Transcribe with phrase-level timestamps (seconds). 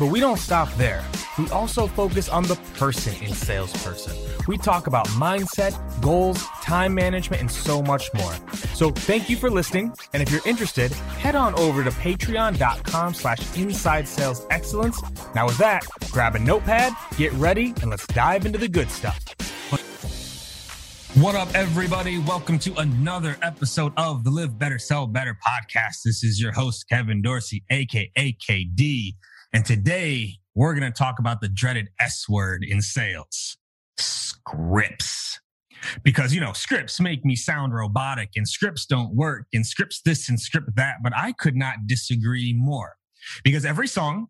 [0.00, 1.04] But we don't stop there.
[1.36, 4.16] We also focus on the person in salesperson.
[4.48, 8.32] We talk about mindset, goals, time management, and so much more.
[8.72, 9.92] So thank you for listening.
[10.14, 15.02] And if you're interested, head on over to patreon.com slash inside sales excellence.
[15.34, 19.22] Now with that, grab a notepad, get ready, and let's dive into the good stuff.
[21.16, 22.18] What up, everybody?
[22.18, 26.04] Welcome to another episode of the Live Better, Sell Better podcast.
[26.04, 28.10] This is your host, Kevin Dorsey, aka
[28.48, 29.16] KD.
[29.52, 33.56] And today we're going to talk about the dreaded S word in sales
[33.98, 35.40] scripts.
[36.02, 40.28] Because, you know, scripts make me sound robotic and scripts don't work and scripts this
[40.28, 40.96] and script that.
[41.02, 42.96] But I could not disagree more
[43.42, 44.26] because every song,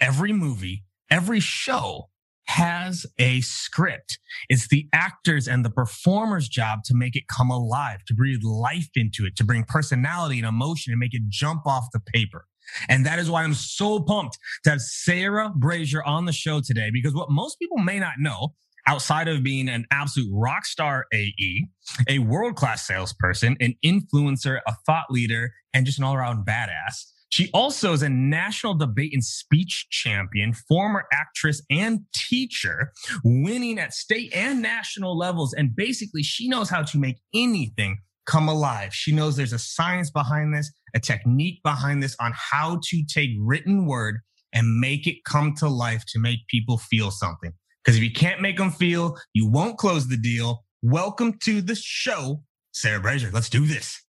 [0.00, 2.08] every movie, every show
[2.46, 4.18] has a script.
[4.48, 8.90] It's the actors and the performer's job to make it come alive, to breathe life
[8.94, 12.46] into it, to bring personality and emotion and make it jump off the paper.
[12.88, 16.90] And that is why I'm so pumped to have Sarah Brazier on the show today,
[16.92, 18.54] because what most people may not know
[18.86, 21.66] outside of being an absolute rock star AE,
[22.08, 27.04] a world class salesperson, an influencer, a thought leader, and just an all around badass.
[27.30, 32.92] She also is a national debate and speech champion, former actress and teacher,
[33.24, 35.52] winning at state and national levels.
[35.52, 38.94] And basically, she knows how to make anything come alive.
[38.94, 43.30] She knows there's a science behind this, a technique behind this on how to take
[43.38, 44.20] written word
[44.52, 47.52] and make it come to life to make people feel something.
[47.84, 50.64] Because if you can't make them feel, you won't close the deal.
[50.82, 52.42] Welcome to the show,
[52.72, 53.30] Sarah Brazier.
[53.32, 54.00] Let's do this.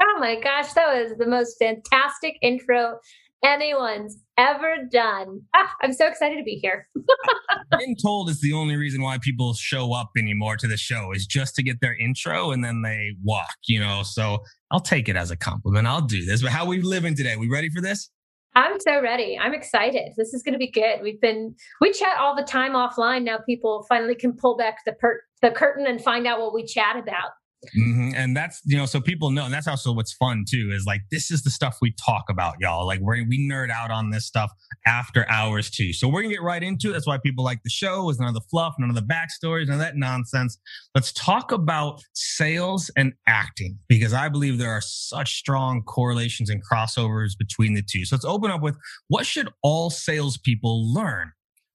[0.00, 2.98] Oh my gosh, that was the most fantastic intro
[3.44, 5.40] anyone's ever done.
[5.54, 6.88] Ah, I'm so excited to be here.
[7.78, 11.26] Being told is the only reason why people show up anymore to the show is
[11.26, 14.02] just to get their intro and then they walk, you know.
[14.04, 14.38] So
[14.70, 15.86] I'll take it as a compliment.
[15.86, 16.42] I'll do this.
[16.42, 17.36] But how we living today?
[17.36, 18.10] We ready for this?
[18.54, 19.38] I'm so ready.
[19.38, 20.12] I'm excited.
[20.16, 21.00] This is going to be good.
[21.02, 23.22] We've been we chat all the time offline.
[23.22, 26.64] Now people finally can pull back the per, the curtain and find out what we
[26.64, 27.30] chat about.
[27.76, 28.10] Mm-hmm.
[28.14, 29.44] And that's, you know, so people know.
[29.44, 32.54] And that's also what's fun too is like, this is the stuff we talk about,
[32.60, 32.86] y'all.
[32.86, 34.52] Like, we we nerd out on this stuff
[34.86, 35.92] after hours too.
[35.92, 36.92] So we're to get right into it.
[36.92, 39.66] That's why people like the show is none of the fluff, none of the backstories,
[39.66, 40.56] none of that nonsense.
[40.94, 46.62] Let's talk about sales and acting because I believe there are such strong correlations and
[46.64, 48.04] crossovers between the two.
[48.04, 48.76] So let's open up with
[49.08, 51.32] what should all salespeople learn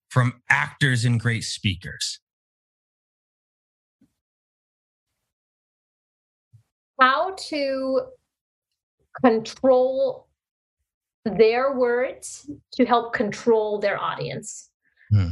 [0.10, 2.20] from actors and great speakers?
[7.00, 8.02] How to
[9.24, 10.28] control
[11.26, 14.70] their words to help control their audience.
[15.12, 15.30] Hmm.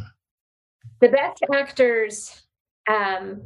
[1.01, 2.43] The best actors,
[2.89, 3.41] um,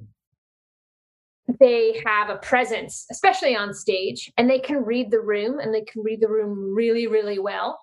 [1.60, 5.84] they have a presence, especially on stage, and they can read the room and they
[5.84, 7.80] can read the room really, really well.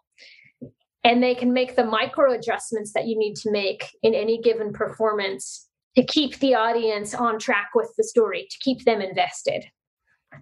[1.04, 4.72] And they can make the micro adjustments that you need to make in any given
[4.72, 9.64] performance to keep the audience on track with the story, to keep them invested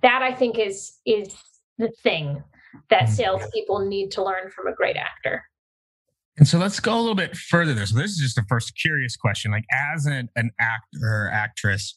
[0.02, 1.34] that I think is is
[1.78, 2.42] the thing
[2.90, 3.12] that mm-hmm.
[3.12, 5.44] salespeople need to learn from a great actor.
[6.36, 7.86] And so let's go a little bit further there.
[7.86, 9.50] So this is just the first curious question.
[9.50, 9.64] Like
[9.94, 11.94] as an, an actor or actress,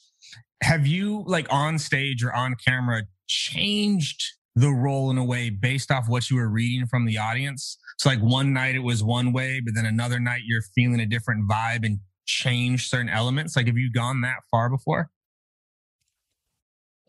[0.62, 4.22] have you like on stage or on camera changed
[4.56, 7.78] the role in a way based off what you were reading from the audience?
[8.00, 11.06] So like one night it was one way, but then another night you're feeling a
[11.06, 13.56] different vibe and change certain elements.
[13.56, 15.10] Like have you gone that far before?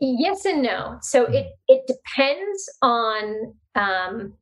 [0.04, 0.98] Yes and no.
[1.00, 4.34] So it it depends on um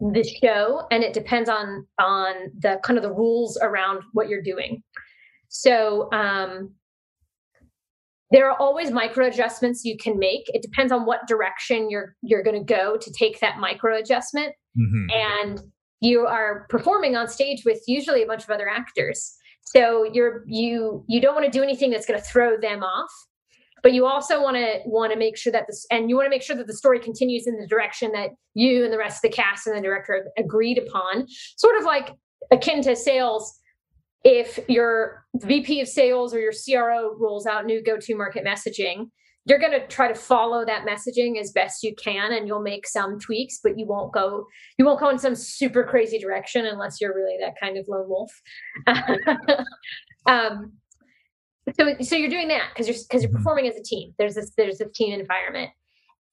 [0.00, 4.42] the show and it depends on on the kind of the rules around what you're
[4.42, 4.82] doing.
[5.48, 6.74] So um
[8.30, 10.44] there are always micro adjustments you can make.
[10.48, 14.54] It depends on what direction you're you're going to go to take that micro adjustment.
[14.78, 15.06] Mm-hmm.
[15.12, 15.60] And
[16.00, 19.36] you are performing on stage with usually a bunch of other actors.
[19.66, 23.10] So you're you you don't want to do anything that's going to throw them off
[23.84, 26.30] but you also want to want to make sure that this and you want to
[26.30, 29.30] make sure that the story continues in the direction that you and the rest of
[29.30, 31.26] the cast and the director have agreed upon.
[31.56, 32.14] Sort of like
[32.50, 33.60] akin to sales
[34.24, 39.08] if your vp of sales or your cro rolls out new go-to market messaging
[39.46, 42.86] you're going to try to follow that messaging as best you can and you'll make
[42.86, 44.46] some tweaks but you won't go
[44.78, 48.08] you won't go in some super crazy direction unless you're really that kind of lone
[48.08, 48.30] wolf.
[50.26, 50.72] Um,
[51.72, 53.38] so so you're doing that because you're because you're mm-hmm.
[53.38, 54.14] performing as a team.
[54.18, 55.70] There's this there's a team environment.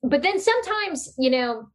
[0.04, 1.70] But then sometimes you know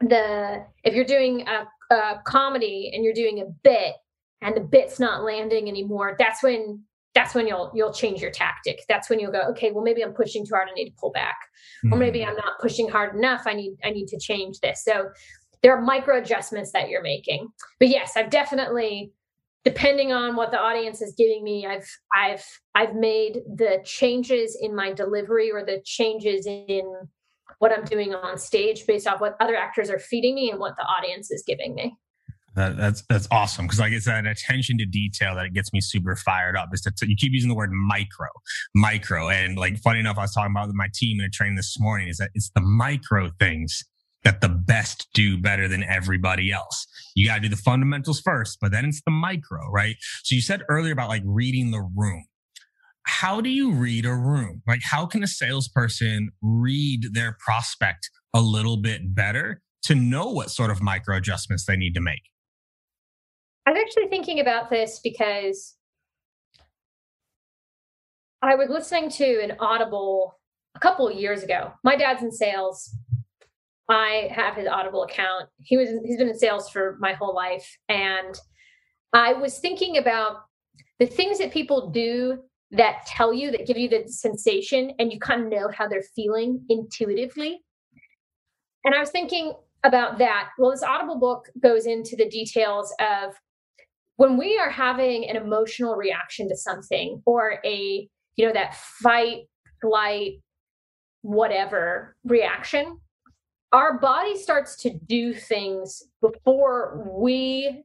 [0.00, 3.94] the if you're doing a, a comedy and you're doing a bit
[4.40, 6.82] and the bit's not landing anymore that's when
[7.14, 8.80] that's when you'll you'll change your tactic.
[8.88, 10.68] That's when you'll go okay well maybe i'm pushing too hard.
[10.70, 11.36] I need to pull back.
[11.84, 11.94] Mm-hmm.
[11.94, 13.42] or maybe i'm not pushing hard enough.
[13.46, 14.84] I need i need to change this.
[14.84, 15.10] So
[15.62, 17.48] there are micro adjustments that you're making.
[17.78, 19.12] But yes i've definitely
[19.64, 24.74] depending on what the audience is giving me i've i've i've made the changes in
[24.74, 26.84] my delivery or the changes in
[27.58, 30.76] what i'm doing on stage based off what other actors are feeding me and what
[30.76, 31.94] the audience is giving me
[32.56, 35.80] that, that's that's awesome because like it's that attention to detail that it gets me
[35.80, 36.70] super fired up.
[36.72, 38.26] Is to, you keep using the word micro,
[38.74, 41.54] micro, and like funny enough, I was talking about with my team in a training
[41.54, 42.08] this morning.
[42.08, 43.84] Is that it's the micro things
[44.24, 46.86] that the best do better than everybody else.
[47.14, 49.96] You got to do the fundamentals first, but then it's the micro, right?
[50.22, 52.26] So you said earlier about like reading the room.
[53.04, 54.62] How do you read a room?
[54.66, 60.50] Like, how can a salesperson read their prospect a little bit better to know what
[60.50, 62.22] sort of micro adjustments they need to make?
[63.66, 65.76] I was actually thinking about this because
[68.42, 70.38] I was listening to an Audible
[70.74, 71.72] a couple of years ago.
[71.82, 72.94] My dad's in sales
[73.90, 75.48] I have his Audible account.
[75.58, 78.38] He was he's been in sales for my whole life, and
[79.12, 80.36] I was thinking about
[81.00, 82.38] the things that people do
[82.70, 86.04] that tell you that give you the sensation, and you kind of know how they're
[86.14, 87.62] feeling intuitively.
[88.84, 90.50] And I was thinking about that.
[90.56, 93.34] Well, this Audible book goes into the details of
[94.16, 99.48] when we are having an emotional reaction to something or a you know that fight
[99.80, 100.34] flight
[101.22, 102.98] whatever reaction
[103.72, 107.84] our body starts to do things before we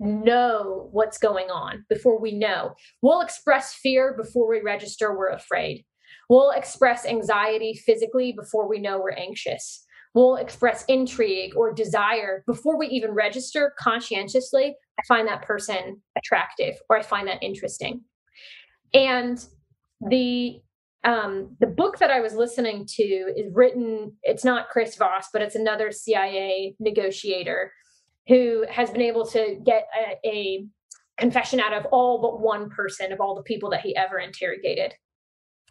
[0.00, 2.74] know what's going on, before we know.
[3.02, 5.84] We'll express fear before we register we're afraid.
[6.28, 9.84] We'll express anxiety physically before we know we're anxious.
[10.14, 14.74] We'll express intrigue or desire before we even register conscientiously.
[14.98, 18.02] I find that person attractive or I find that interesting.
[18.94, 19.44] And
[20.00, 20.60] the
[21.04, 25.42] um, the book that I was listening to is written, it's not Chris Voss, but
[25.42, 27.72] it's another CIA negotiator
[28.26, 30.66] who has been able to get a, a
[31.18, 34.92] confession out of all but one person of all the people that he ever interrogated.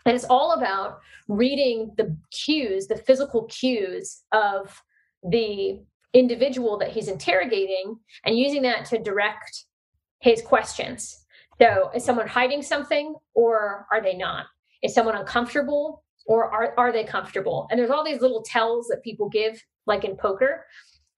[0.05, 4.81] And it's all about reading the cues, the physical cues of
[5.29, 5.81] the
[6.13, 9.65] individual that he's interrogating and using that to direct
[10.21, 11.25] his questions.
[11.59, 14.45] So, is someone hiding something or are they not?
[14.83, 17.67] Is someone uncomfortable or are, are they comfortable?
[17.69, 20.65] And there's all these little tells that people give, like in poker,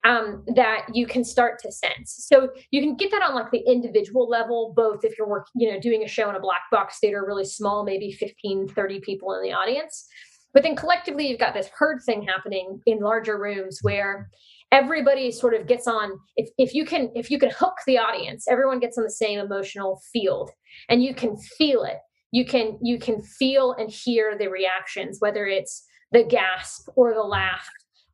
[0.04, 2.24] um, that you can start to sense.
[2.26, 5.70] So you can get that on like the individual level, both if you're working, you
[5.70, 9.34] know, doing a show in a black box theater, really small, maybe 15, 30 people
[9.34, 10.06] in the audience.
[10.52, 14.30] But then collectively, you've got this herd thing happening in larger rooms where
[14.72, 18.46] everybody sort of gets on if, if you can if you can hook the audience
[18.48, 20.50] everyone gets on the same emotional field
[20.88, 21.98] and you can feel it
[22.32, 27.22] you can you can feel and hear the reactions whether it's the gasp or the
[27.22, 27.68] laugh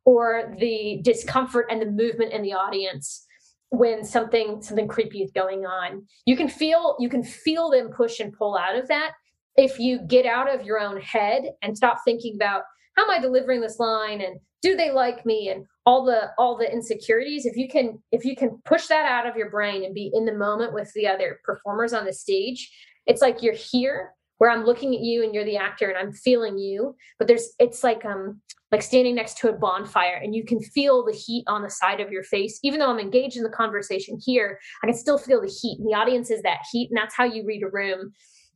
[0.05, 3.25] or the discomfort and the movement in the audience
[3.69, 6.05] when something something creepy is going on.
[6.25, 9.11] You can feel you can feel them push and pull out of that.
[9.57, 12.63] If you get out of your own head and stop thinking about
[12.95, 14.21] how am i delivering this line?
[14.21, 15.49] And do they like me?
[15.49, 19.25] and all the all the insecurities if you can if you can push that out
[19.25, 22.69] of your brain and be in the moment with the other performers on the stage
[23.07, 26.13] it's like you're here where I'm looking at you and you're the actor and I'm
[26.13, 26.95] feeling you.
[27.17, 31.05] But there's it's like um like standing next to a bonfire and you can feel
[31.05, 32.59] the heat on the side of your face.
[32.63, 35.79] Even though i'm engaged in the conversation here i can still feel the heat.
[35.79, 38.11] And the audience is that heat and that's how you read a room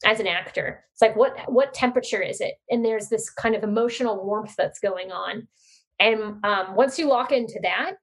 [0.05, 0.83] as an actor.
[0.93, 2.55] It's like what what temperature is it?
[2.69, 5.47] And there's this kind of emotional warmth that's going on.
[5.99, 7.93] And um, once you lock into that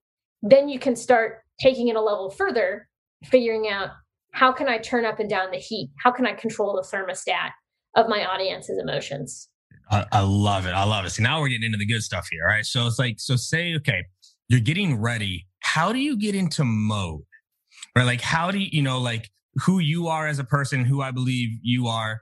[0.42, 2.88] then you can start taking it a level further
[3.24, 3.90] figuring out
[4.32, 7.50] how can i turn up and down the heat how can i control the thermostat
[7.96, 9.48] of my audience's emotions
[9.90, 10.72] I, I love it.
[10.72, 11.10] I love it.
[11.10, 12.42] So now we're getting into the good stuff here.
[12.44, 12.66] All right.
[12.66, 14.04] So it's like, so say, okay,
[14.48, 15.46] you're getting ready.
[15.60, 17.22] How do you get into mode?
[17.96, 18.04] Right?
[18.04, 21.10] Like, how do you, you know, like who you are as a person, who I
[21.10, 22.20] believe you are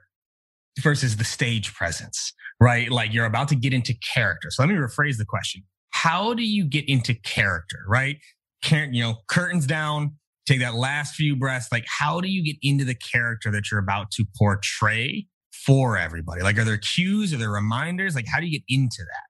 [0.81, 2.89] versus the stage presence, right?
[2.89, 4.49] Like you're about to get into character.
[4.49, 5.63] So let me rephrase the question.
[5.91, 8.17] How do you get into character, right?
[8.63, 10.15] Can't, you know, curtains down,
[10.47, 11.67] take that last few breaths.
[11.71, 16.41] Like, how do you get into the character that you're about to portray for everybody?
[16.41, 17.33] Like, are there cues?
[17.33, 18.15] Are there reminders?
[18.15, 19.27] Like, how do you get into that?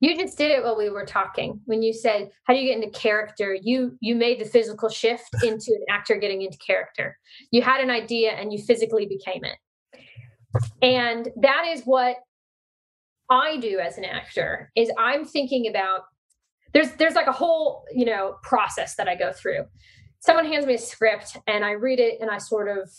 [0.00, 1.60] You just did it while we were talking.
[1.64, 5.34] When you said, "How do you get into character?" You you made the physical shift
[5.42, 7.18] into an actor getting into character.
[7.50, 9.56] You had an idea and you physically became it.
[10.82, 12.16] And that is what
[13.30, 14.70] I do as an actor.
[14.76, 16.00] Is I'm thinking about
[16.74, 19.64] there's there's like a whole you know process that I go through.
[20.20, 22.90] Someone hands me a script and I read it and I sort of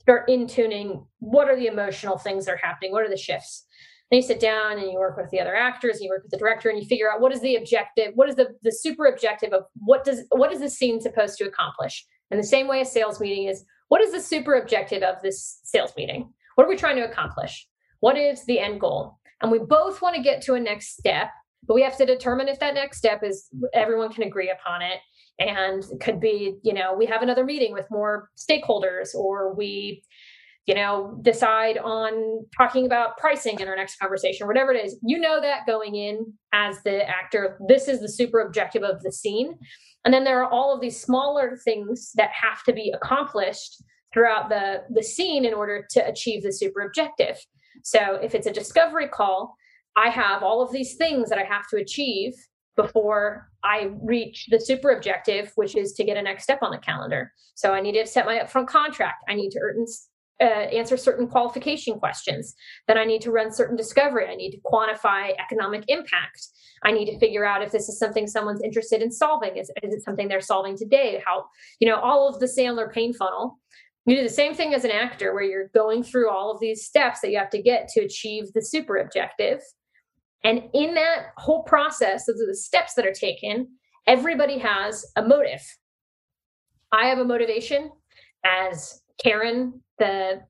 [0.00, 3.66] start in tuning what are the emotional things that are happening what are the shifts?
[4.10, 6.30] Then you sit down and you work with the other actors and you work with
[6.30, 9.06] the director and you figure out what is the objective what is the the super
[9.06, 12.04] objective of what does what is the scene supposed to accomplish?
[12.30, 15.60] And the same way a sales meeting is what is the super objective of this
[15.64, 16.32] sales meeting?
[16.54, 17.66] What are we trying to accomplish?
[18.00, 19.18] What is the end goal?
[19.40, 21.30] And we both want to get to a next step
[21.66, 25.00] but we have to determine if that next step is everyone can agree upon it
[25.38, 30.02] and could be you know we have another meeting with more stakeholders or we
[30.66, 34.96] you know decide on talking about pricing in our next conversation whatever it is.
[35.02, 39.12] You know that going in as the actor this is the super objective of the
[39.12, 39.58] scene.
[40.04, 44.48] And then there are all of these smaller things that have to be accomplished throughout
[44.48, 47.38] the the scene in order to achieve the super objective.
[47.82, 49.56] So if it's a discovery call
[49.96, 52.32] i have all of these things that i have to achieve
[52.76, 56.78] before I reach the super objective, which is to get a next step on the
[56.78, 57.32] calendar.
[57.54, 59.24] So I need to set my upfront contract.
[59.28, 59.60] I need to
[60.40, 62.54] uh, answer certain qualification questions.
[62.88, 64.26] Then I need to run certain discovery.
[64.26, 66.48] I need to quantify economic impact.
[66.82, 69.56] I need to figure out if this is something someone's interested in solving.
[69.56, 71.22] Is, is it something they're solving today?
[71.24, 71.44] How,
[71.78, 73.58] you know, all of the Sandler pain funnel.
[74.06, 76.84] You do the same thing as an actor where you're going through all of these
[76.84, 79.62] steps that you have to get to achieve the super objective
[80.44, 83.66] and in that whole process of the steps that are taken,
[84.06, 85.62] everybody has a motive.
[86.92, 87.90] I have a motivation
[88.44, 90.42] as Karen, the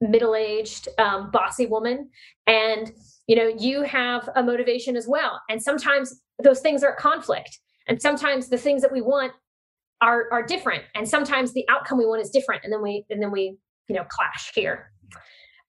[0.00, 2.10] middle-aged um, bossy woman,
[2.46, 2.92] and
[3.26, 5.40] you know you have a motivation as well.
[5.48, 9.32] And sometimes those things are conflict, and sometimes the things that we want
[10.00, 13.22] are are different, and sometimes the outcome we want is different, and then we and
[13.22, 13.56] then we
[13.88, 14.92] you know clash here.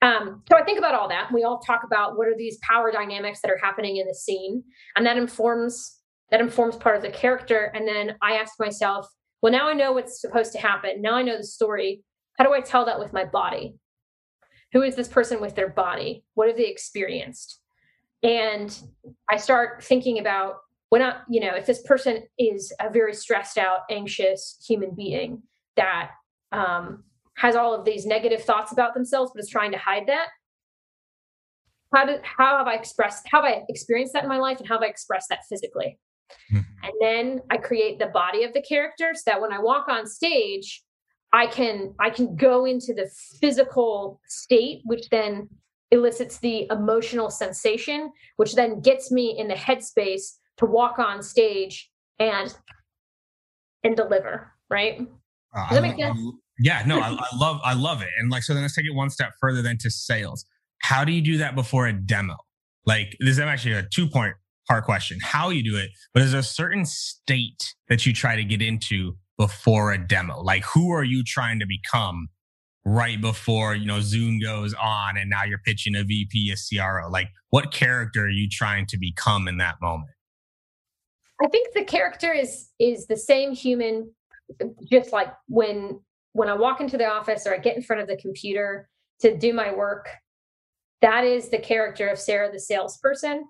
[0.01, 1.31] Um, so I think about all that.
[1.33, 4.63] We all talk about what are these power dynamics that are happening in the scene,
[4.95, 5.97] and that informs
[6.31, 7.71] that informs part of the character.
[7.73, 9.07] And then I ask myself,
[9.41, 11.01] well, now I know what's supposed to happen.
[11.01, 12.03] Now I know the story.
[12.37, 13.75] How do I tell that with my body?
[14.73, 16.23] Who is this person with their body?
[16.35, 17.59] What have they experienced?
[18.21, 18.77] And
[19.29, 20.57] I start thinking about
[20.89, 25.43] when I, you know, if this person is a very stressed out, anxious human being
[25.77, 26.11] that
[26.51, 27.03] um,
[27.39, 30.27] has all of these negative thoughts about themselves, but is trying to hide that.
[31.95, 34.67] How did how have I expressed how have I experienced that in my life and
[34.67, 35.97] how have I expressed that physically?
[36.51, 36.57] Mm-hmm.
[36.83, 40.05] And then I create the body of the character so that when I walk on
[40.05, 40.83] stage,
[41.31, 45.47] I can I can go into the physical state, which then
[45.91, 51.89] elicits the emotional sensation, which then gets me in the headspace to walk on stage
[52.19, 52.53] and
[53.85, 54.51] and deliver.
[54.69, 54.99] Right?
[55.55, 56.19] Uh, Does that make sense?
[56.59, 58.09] Yeah, no, I, I love I love it.
[58.17, 60.45] And like so then let's take it one step further then to sales.
[60.81, 62.35] How do you do that before a demo?
[62.85, 64.35] Like this is actually a two point
[64.67, 65.19] part question.
[65.21, 68.61] How you do it, but is there a certain state that you try to get
[68.61, 70.41] into before a demo?
[70.41, 72.27] Like who are you trying to become
[72.85, 77.09] right before, you know, Zoom goes on and now you're pitching a VP, a CRO?
[77.09, 80.11] Like what character are you trying to become in that moment?
[81.41, 84.11] I think the character is is the same human
[84.89, 85.99] just like when
[86.33, 88.89] when I walk into the office or I get in front of the computer
[89.21, 90.09] to do my work,
[91.01, 93.45] that is the character of Sarah, the salesperson.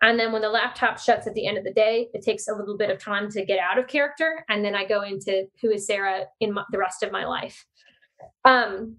[0.00, 2.54] And then when the laptop shuts at the end of the day, it takes a
[2.54, 4.44] little bit of time to get out of character.
[4.48, 7.64] And then I go into who is Sarah in my, the rest of my life.
[8.44, 8.96] Um,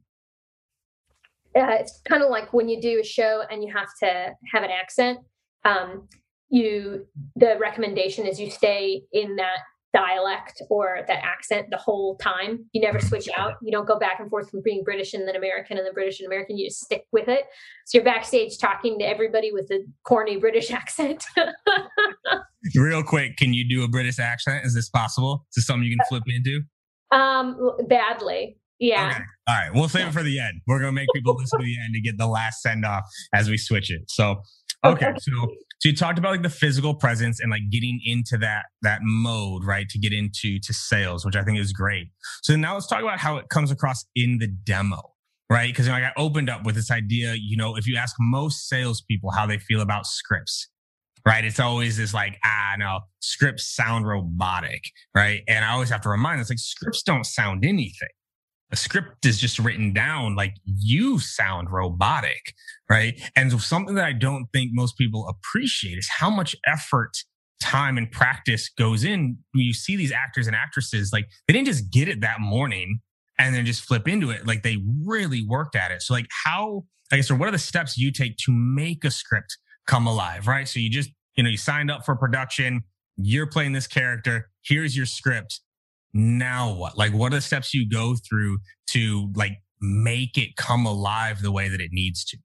[1.55, 4.63] uh, it's kind of like when you do a show and you have to have
[4.63, 5.19] an accent.
[5.65, 6.07] Um,
[6.49, 7.05] you
[7.35, 9.59] the recommendation is you stay in that
[9.93, 12.65] dialect or that accent the whole time.
[12.73, 13.53] You never switch out.
[13.61, 16.19] You don't go back and forth from being British and then American and then British
[16.19, 16.57] and American.
[16.57, 17.45] You just stick with it.
[17.85, 21.25] So you're backstage talking to everybody with a corny British accent.
[22.75, 24.65] Real quick, can you do a British accent?
[24.65, 25.45] Is this possible?
[25.51, 26.61] Is this something you can flip into?
[27.11, 28.57] Um, badly.
[28.79, 29.09] Yeah.
[29.09, 29.23] Okay.
[29.47, 29.69] All right.
[29.73, 30.61] We'll save it for the end.
[30.65, 33.03] We're gonna make people listen to the end to get the last send off
[33.33, 34.03] as we switch it.
[34.07, 34.41] So
[34.85, 35.13] okay.
[35.19, 35.31] So
[35.79, 39.63] so you talked about like the physical presence and like getting into that that mode,
[39.63, 39.87] right?
[39.89, 42.09] To get into to sales, which I think is great.
[42.43, 45.01] So now let's talk about how it comes across in the demo,
[45.49, 45.69] right?
[45.71, 47.35] Because you know, I got opened up with this idea.
[47.35, 50.67] You know, if you ask most salespeople how they feel about scripts,
[51.25, 51.45] right?
[51.45, 54.83] It's always this like, ah, no, scripts sound robotic,
[55.15, 55.43] right?
[55.47, 58.09] And I always have to remind us like scripts don't sound anything
[58.71, 62.53] a script is just written down like you sound robotic,
[62.89, 63.19] right?
[63.35, 67.11] And something that I don't think most people appreciate is how much effort,
[67.61, 69.37] time, and practice goes in.
[69.53, 73.01] When you see these actors and actresses, like they didn't just get it that morning
[73.39, 74.45] and then just flip into it.
[74.45, 76.01] Like they really worked at it.
[76.01, 79.11] So, like, how, I guess, or what are the steps you take to make a
[79.11, 79.57] script
[79.87, 80.67] come alive, right?
[80.67, 82.83] So you just, you know, you signed up for production,
[83.17, 85.61] you're playing this character, here's your script
[86.13, 86.97] now what?
[86.97, 88.59] Like, what are the steps you go through
[88.91, 92.37] to like make it come alive the way that it needs to?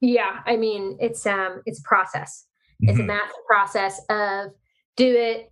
[0.00, 2.46] Yeah, I mean, it's um, it's a process.
[2.80, 3.02] It's mm-hmm.
[3.02, 4.50] a massive process of
[4.96, 5.50] do it,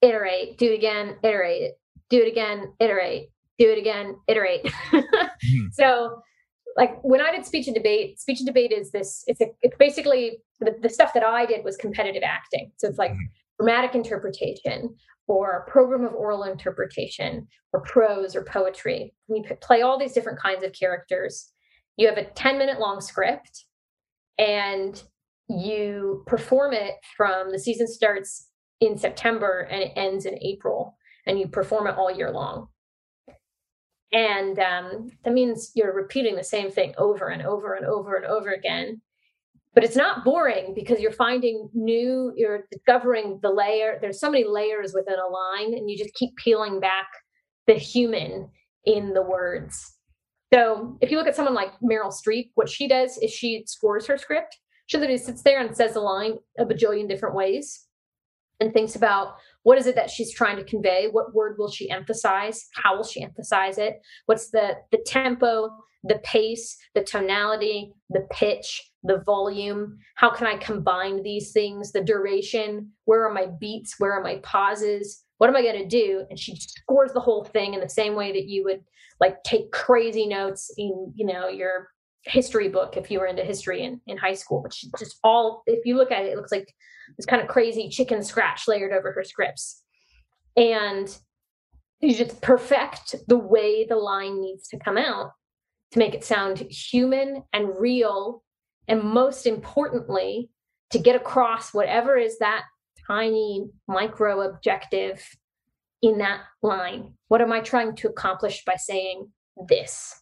[0.00, 1.72] iterate, do it again, iterate,
[2.08, 4.64] do it again, iterate, do it again, iterate.
[4.64, 5.66] mm-hmm.
[5.72, 6.20] So,
[6.76, 9.24] like when I did speech and debate, speech and debate is this.
[9.26, 12.70] It's a, it's basically the, the stuff that I did was competitive acting.
[12.76, 13.64] So it's like mm-hmm.
[13.64, 14.94] dramatic interpretation,
[15.28, 19.14] or program of oral interpretation or prose or poetry.
[19.28, 21.50] You play all these different kinds of characters.
[21.96, 23.64] You have a 10 minute long script
[24.38, 25.02] and
[25.48, 28.48] you perform it from the season starts
[28.80, 32.68] in September and it ends in April, and you perform it all year long.
[34.12, 38.24] And um, that means you're repeating the same thing over and over and over and
[38.24, 39.00] over again
[39.76, 44.44] but it's not boring because you're finding new you're discovering the layer there's so many
[44.44, 47.06] layers within a line and you just keep peeling back
[47.66, 48.48] the human
[48.84, 49.94] in the words.
[50.54, 54.06] So if you look at someone like meryl streep what she does is she scores
[54.06, 54.56] her script.
[54.86, 57.86] She literally sits there and says the line a bajillion different ways
[58.60, 59.34] and thinks about
[59.64, 61.08] what is it that she's trying to convey?
[61.10, 62.66] What word will she emphasize?
[62.72, 64.00] How will she emphasize it?
[64.26, 65.70] What's the the tempo
[66.08, 69.98] the pace the tonality the pitch the volume.
[70.16, 71.92] How can i combine these things?
[71.92, 72.90] The duration.
[73.04, 73.94] Where are my beats?
[73.98, 75.22] Where are my pauses?
[75.38, 76.24] What am i going to do?
[76.28, 78.82] And she scores the whole thing in the same way that you would
[79.20, 81.88] like take crazy notes in you know your
[82.22, 85.62] history book if you were into history in, in high school but she just all
[85.66, 86.74] if you look at it it looks like
[87.16, 89.82] this kind of crazy chicken scratch layered over her scripts.
[90.56, 91.16] And
[92.00, 95.32] you just perfect the way the line needs to come out
[95.96, 98.44] to make it sound human and real
[98.88, 100.50] and most importantly,
[100.90, 102.62] to get across whatever is that
[103.06, 105.26] tiny micro objective
[106.02, 107.14] in that line.
[107.28, 109.28] What am I trying to accomplish by saying
[109.68, 110.14] this?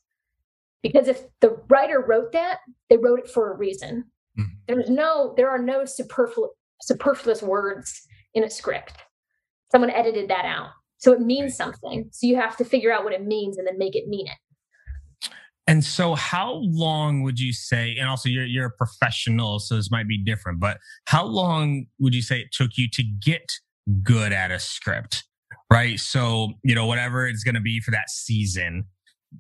[0.82, 2.58] Because if the writer wrote that,
[2.88, 4.04] they wrote it for a reason.
[4.38, 4.52] Mm-hmm.
[4.68, 8.94] There's no, there are no superfluous, superfluous words in a script.
[9.72, 10.70] Someone edited that out.
[10.98, 12.08] So it means something.
[12.12, 14.37] So you have to figure out what it means and then make it mean it.
[15.66, 17.96] And so, how long would you say?
[17.98, 20.61] And also, you're you're a professional, so this might be different.
[20.61, 23.50] But how long would you say it took you to get
[24.03, 25.24] good at a script?
[25.72, 25.98] Right.
[25.98, 28.85] So, you know, whatever it's going to be for that season,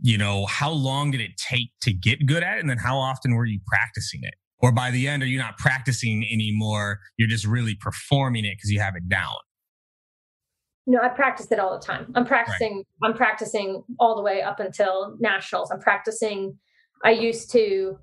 [0.02, 2.60] you know, how long did it take to get good at it?
[2.60, 4.34] And then how often were you practicing it?
[4.58, 7.00] Or by the end, are you not practicing anymore?
[7.18, 9.36] You're just really performing it because you have it down.
[10.86, 12.12] No, I practice it all the time.
[12.14, 12.84] I'm practicing.
[13.02, 13.10] Right.
[13.10, 15.70] I'm practicing all the way up until nationals.
[15.70, 16.58] I'm practicing.
[17.04, 17.98] I used to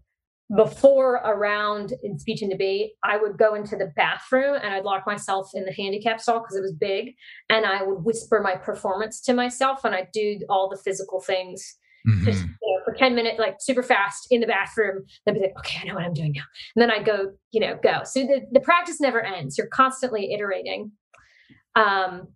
[0.55, 5.07] before around in speech and debate, I would go into the bathroom and I'd lock
[5.07, 7.13] myself in the handicap stall because it was big,
[7.49, 11.77] and I would whisper my performance to myself, and I'd do all the physical things.
[12.07, 12.25] Mm-hmm.
[12.25, 15.03] Just you know, for 10 minutes, like super fast in the bathroom.
[15.25, 16.43] Then be like, okay, I know what I'm doing now.
[16.75, 18.01] And then I go, you know, go.
[18.03, 19.57] So the, the practice never ends.
[19.57, 20.91] You're constantly iterating.
[21.75, 22.27] Um,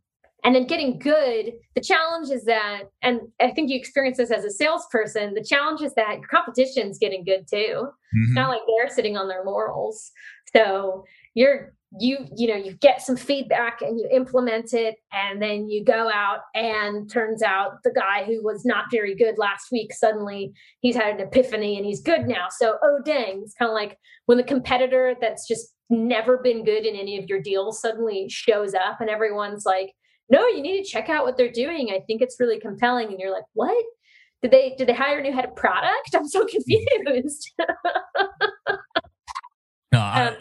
[0.46, 4.46] and then getting good the challenge is that and i think you experience this as
[4.46, 7.58] a salesperson the challenge is that your competition's getting good too.
[7.58, 8.24] Mm-hmm.
[8.24, 10.12] it's not like they're sitting on their laurels.
[10.56, 15.70] So you're you you know you get some feedback and you implement it and then
[15.70, 19.94] you go out and turns out the guy who was not very good last week
[19.94, 22.48] suddenly he's had an epiphany and he's good now.
[22.50, 26.86] So oh dang it's kind of like when the competitor that's just never been good
[26.86, 29.94] in any of your deals suddenly shows up and everyone's like,
[30.30, 31.90] no, you need to check out what they're doing.
[31.92, 33.08] I think it's really compelling.
[33.10, 33.84] And you're like, what?
[34.42, 36.14] Did they did they hire a new head of product?
[36.14, 37.52] I'm so confused.
[39.92, 40.36] no, I, um,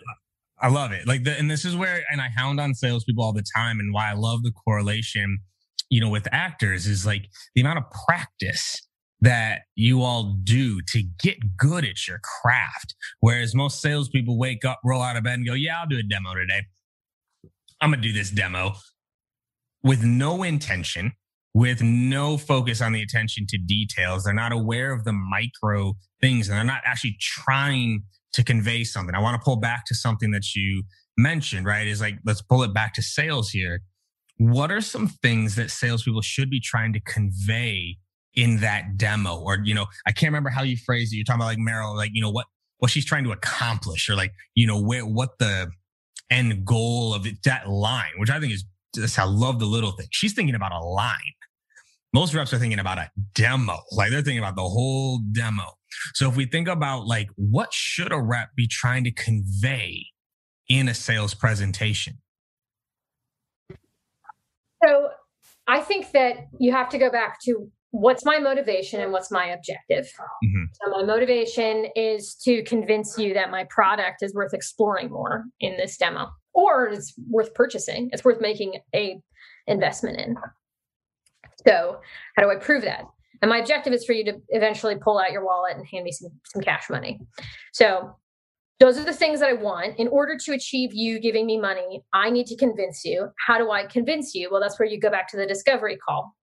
[0.60, 1.06] I love it.
[1.06, 3.92] Like the, and this is where and I hound on salespeople all the time, and
[3.92, 5.38] why I love the correlation,
[5.90, 8.86] you know, with actors is like the amount of practice
[9.20, 12.94] that you all do to get good at your craft.
[13.20, 16.02] Whereas most salespeople wake up, roll out of bed, and go, "Yeah, I'll do a
[16.02, 16.62] demo today.
[17.80, 18.74] I'm gonna do this demo."
[19.84, 21.12] With no intention,
[21.54, 24.24] with no focus on the attention to details.
[24.24, 29.14] They're not aware of the micro things and they're not actually trying to convey something.
[29.14, 30.82] I want to pull back to something that you
[31.16, 31.86] mentioned, right?
[31.86, 33.82] Is like, let's pull it back to sales here.
[34.36, 37.98] What are some things that salespeople should be trying to convey
[38.34, 39.38] in that demo?
[39.38, 41.16] Or, you know, I can't remember how you phrased it.
[41.16, 42.46] You're talking about like Meryl, like, you know, what,
[42.78, 45.70] what she's trying to accomplish or like, you know, where, what the
[46.30, 48.64] end goal of that line, which I think is
[48.94, 50.09] just, I love the little thing.
[50.11, 51.35] She's thinking about a line
[52.14, 55.64] most reps are thinking about a demo, like they're thinking about the whole demo.
[56.14, 60.07] So if we think about like what should a rep be trying to convey
[60.68, 62.18] in a sales presentation?
[64.87, 65.09] So
[65.66, 69.46] I think that you have to go back to what's my motivation and what's my
[69.46, 70.07] objective.
[70.44, 70.64] Mm-hmm.
[70.72, 75.76] So my motivation is to convince you that my product is worth exploring more in
[75.76, 78.10] this demo or it's worth purchasing.
[78.12, 79.20] It's worth making a
[79.66, 80.36] investment in.
[81.66, 82.00] So,
[82.36, 83.04] how do I prove that?
[83.42, 86.12] And my objective is for you to eventually pull out your wallet and hand me
[86.12, 87.20] some, some cash money.
[87.72, 88.16] So,
[88.80, 89.98] those are the things that I want.
[89.98, 93.28] In order to achieve you giving me money, I need to convince you.
[93.46, 94.48] How do I convince you?
[94.50, 96.34] Well, that's where you go back to the discovery call.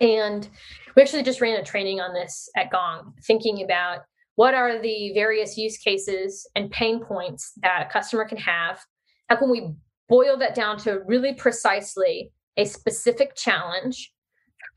[0.00, 0.48] And
[0.94, 4.00] we actually just ran a training on this at Gong, thinking about
[4.36, 8.78] what are the various use cases and pain points that a customer can have.
[9.28, 9.72] How can we
[10.08, 14.12] boil that down to really precisely a specific challenge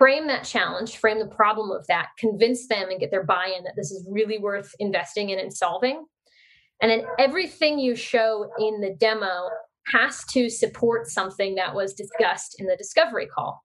[0.02, 3.64] frame that challenge, frame the problem of that, convince them and get their buy in
[3.64, 6.06] that this is really worth investing in and solving.
[6.82, 9.50] And then everything you show in the demo
[9.94, 13.64] has to support something that was discussed in the discovery call.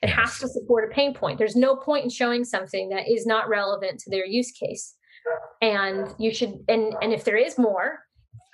[0.00, 1.36] It has to support a pain point.
[1.36, 4.94] There's no point in showing something that is not relevant to their use case.
[5.60, 8.03] And you should, and, and if there is more,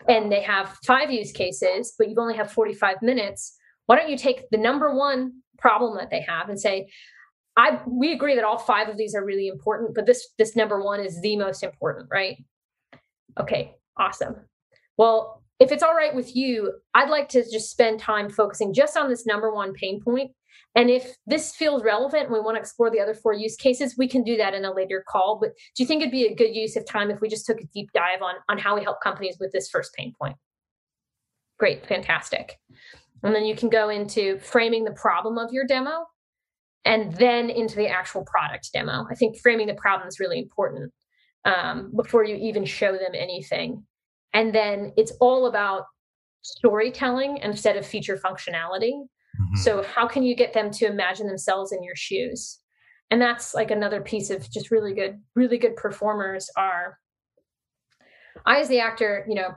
[0.09, 4.17] and they have five use cases, but you've only have 45 minutes, why don't you
[4.17, 6.91] take the number one problem that they have and say,
[7.57, 10.81] I we agree that all five of these are really important, but this this number
[10.81, 12.43] one is the most important, right?
[13.39, 14.37] Okay, awesome.
[14.97, 18.97] Well, if it's all right with you, I'd like to just spend time focusing just
[18.97, 20.31] on this number one pain point.
[20.77, 23.97] And if this feels relevant and we want to explore the other four use cases,
[23.99, 25.39] we can do that in a later call.
[25.41, 27.61] But do you think it'd be a good use of time if we just took
[27.61, 30.37] a deep dive on, on how we help companies with this first pain point?
[31.59, 32.59] Great, fantastic.
[33.23, 36.07] And then you can go into framing the problem of your demo
[36.85, 39.07] and then into the actual product demo.
[39.11, 40.93] I think framing the problem is really important
[41.45, 43.85] um, before you even show them anything.
[44.33, 45.85] And then it's all about
[46.43, 48.93] storytelling instead of feature functionality.
[49.41, 49.57] Mm-hmm.
[49.57, 52.59] So, how can you get them to imagine themselves in your shoes?
[53.11, 56.99] And that's like another piece of just really good, really good performers are.
[58.47, 59.51] I, as the actor, you know,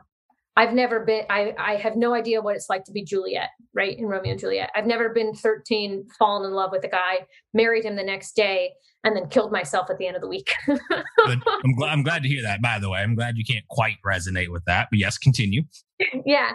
[0.56, 3.98] I've never been, I, I have no idea what it's like to be Juliet, right?
[3.98, 4.70] In Romeo and Juliet.
[4.76, 8.74] I've never been 13, fallen in love with a guy, married him the next day,
[9.04, 10.52] and then killed myself at the end of the week.
[10.70, 13.00] I'm, glad, I'm glad to hear that, by the way.
[13.00, 15.64] I'm glad you can't quite resonate with that, but yes, continue.
[16.26, 16.52] yeah.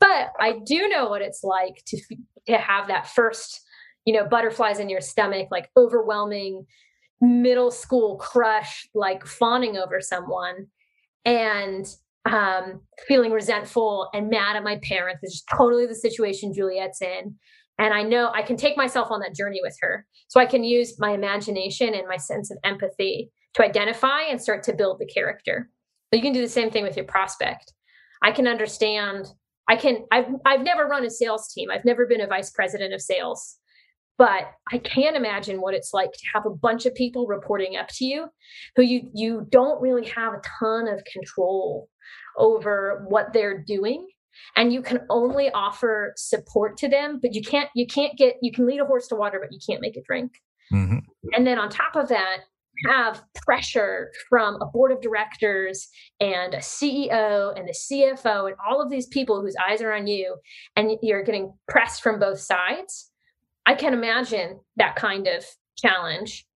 [0.00, 2.00] But I do know what it's like to,
[2.46, 3.60] to have that first,
[4.06, 6.64] you know, butterflies in your stomach, like overwhelming
[7.20, 10.68] middle school crush, like fawning over someone.
[11.24, 11.86] And
[12.30, 15.20] um, feeling resentful and mad at my parents.
[15.22, 17.34] Just totally the situation Juliet's in.
[17.78, 20.06] And I know I can take myself on that journey with her.
[20.28, 24.62] So I can use my imagination and my sense of empathy to identify and start
[24.64, 25.68] to build the character.
[26.10, 27.72] But you can do the same thing with your prospect.
[28.22, 29.26] I can understand.
[29.68, 30.04] I can.
[30.12, 31.70] I've I've never run a sales team.
[31.70, 33.58] I've never been a vice president of sales
[34.18, 37.88] but i can imagine what it's like to have a bunch of people reporting up
[37.88, 38.26] to you
[38.76, 41.88] who you you don't really have a ton of control
[42.36, 44.06] over what they're doing
[44.56, 48.50] and you can only offer support to them but you can't you can't get you
[48.50, 50.32] can lead a horse to water but you can't make it drink
[50.72, 50.98] mm-hmm.
[51.32, 52.38] and then on top of that
[52.88, 58.82] have pressure from a board of directors and a CEO and the CFO and all
[58.82, 60.36] of these people whose eyes are on you
[60.74, 63.12] and you're getting pressed from both sides
[63.66, 65.44] I can imagine that kind of
[65.76, 66.46] challenge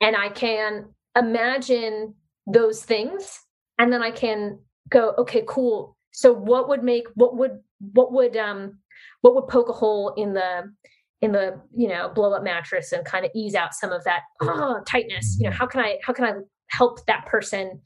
[0.00, 2.14] and I can imagine
[2.46, 3.40] those things.
[3.78, 5.96] And then I can go, okay, cool.
[6.12, 7.60] so what would make what would
[7.92, 8.78] what would um
[9.20, 10.72] what would poke a hole in the
[11.20, 14.22] in the you know blow up mattress and kind of ease out some of that
[14.42, 16.32] oh, tightness you know how can i how can i
[16.68, 17.80] help that person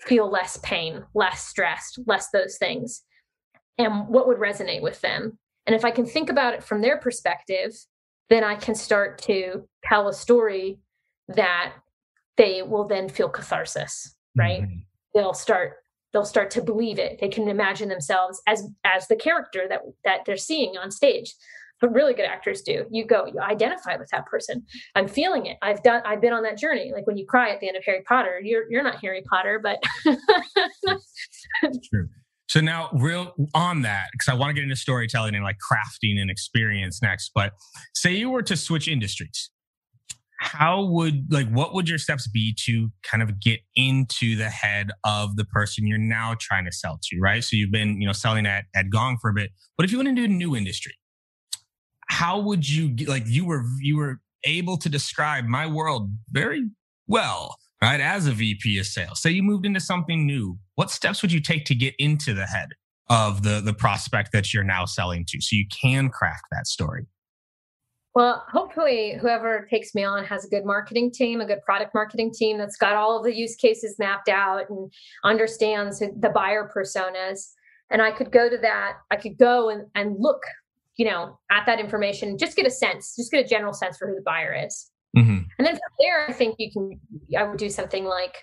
[0.00, 3.02] feel less pain less stressed less those things
[3.76, 6.98] and what would resonate with them and if i can think about it from their
[6.98, 7.72] perspective
[8.30, 10.78] then i can start to tell a story
[11.28, 11.74] that
[12.36, 14.78] they will then feel catharsis right mm-hmm.
[15.14, 15.74] they'll start
[16.12, 17.18] they'll start to believe it.
[17.20, 21.34] They can imagine themselves as as the character that that they're seeing on stage.
[21.80, 22.86] But really good actors do.
[22.90, 24.64] You go you identify with that person.
[24.94, 25.58] I'm feeling it.
[25.62, 26.92] I've done i've been on that journey.
[26.92, 29.60] Like when you cry at the end of harry potter you're you're not harry potter
[29.62, 29.78] but
[31.92, 32.08] true.
[32.48, 36.18] So now real on that because i want to get into storytelling and like crafting
[36.18, 37.52] and experience next but
[37.94, 39.50] say you were to switch industries
[40.38, 44.90] how would like what would your steps be to kind of get into the head
[45.04, 47.42] of the person you're now trying to sell to right?
[47.42, 49.50] So you've been you know selling at, at gong for a bit.
[49.76, 50.94] But if you went into a new industry?
[52.08, 56.70] How would you like you were you were able to describe my world very
[57.06, 59.20] well right as a vp of sales.
[59.20, 60.58] Say you moved into something new.
[60.76, 62.68] What steps would you take to get into the head
[63.10, 67.06] of the the prospect that you're now selling to so you can craft that story
[68.18, 72.32] well, hopefully, whoever takes me on has a good marketing team, a good product marketing
[72.34, 77.52] team that's got all of the use cases mapped out and understands the buyer personas.
[77.90, 80.42] And I could go to that, I could go and, and look,
[80.96, 84.08] you know, at that information, just get a sense, just get a general sense for
[84.08, 84.90] who the buyer is.
[85.16, 85.38] Mm-hmm.
[85.56, 87.00] And then from there, I think you can,
[87.38, 88.34] I would do something like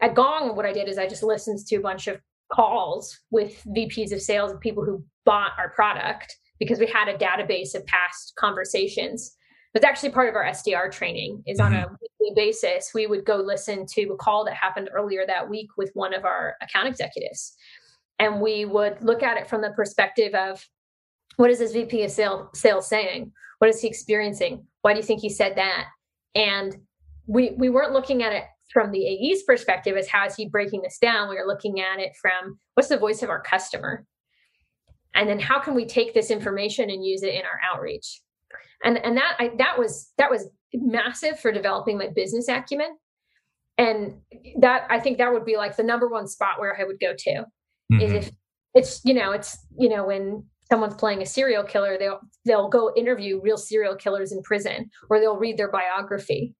[0.00, 2.20] at Gong, what I did is I just listened to a bunch of
[2.52, 7.18] calls with VPs of sales of people who bought our product because we had a
[7.18, 9.36] database of past conversations.
[9.74, 11.74] It's actually part of our SDR training is mm-hmm.
[11.74, 12.92] on a weekly basis.
[12.94, 16.24] We would go listen to a call that happened earlier that week with one of
[16.24, 17.54] our account executives.
[18.18, 20.64] And we would look at it from the perspective of
[21.36, 23.32] what is this VP of sales, sales saying?
[23.58, 24.64] What is he experiencing?
[24.82, 25.86] Why do you think he said that?
[26.34, 26.76] And
[27.26, 30.82] we we weren't looking at it from the AE's perspective as how is he breaking
[30.82, 31.28] this down.
[31.28, 34.04] We were looking at it from what's the voice of our customer?
[35.14, 38.20] And then how can we take this information and use it in our outreach?
[38.84, 42.96] And and that I, that was that was massive for developing my business acumen.
[43.76, 44.20] And
[44.60, 47.12] that i think that would be like the number one spot where i would go
[47.16, 48.00] to mm-hmm.
[48.00, 48.30] is if
[48.74, 52.92] it's you know it's you know when someone's playing a serial killer they'll they'll go
[52.96, 56.54] interview real serial killers in prison or they'll read their biography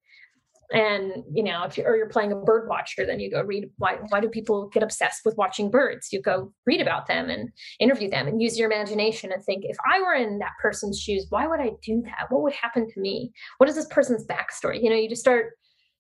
[0.73, 3.69] and you know if you or you're playing a bird watcher then you go read
[3.79, 6.09] why why do people get obsessed with watching birds?
[6.13, 7.51] You go read about them and
[7.81, 11.27] interview them and use your imagination and think if i were in that person's shoes
[11.31, 12.27] why would i do that?
[12.31, 13.33] What would happen to me?
[13.59, 14.83] What is this person's backstory?
[14.83, 15.53] You know you just start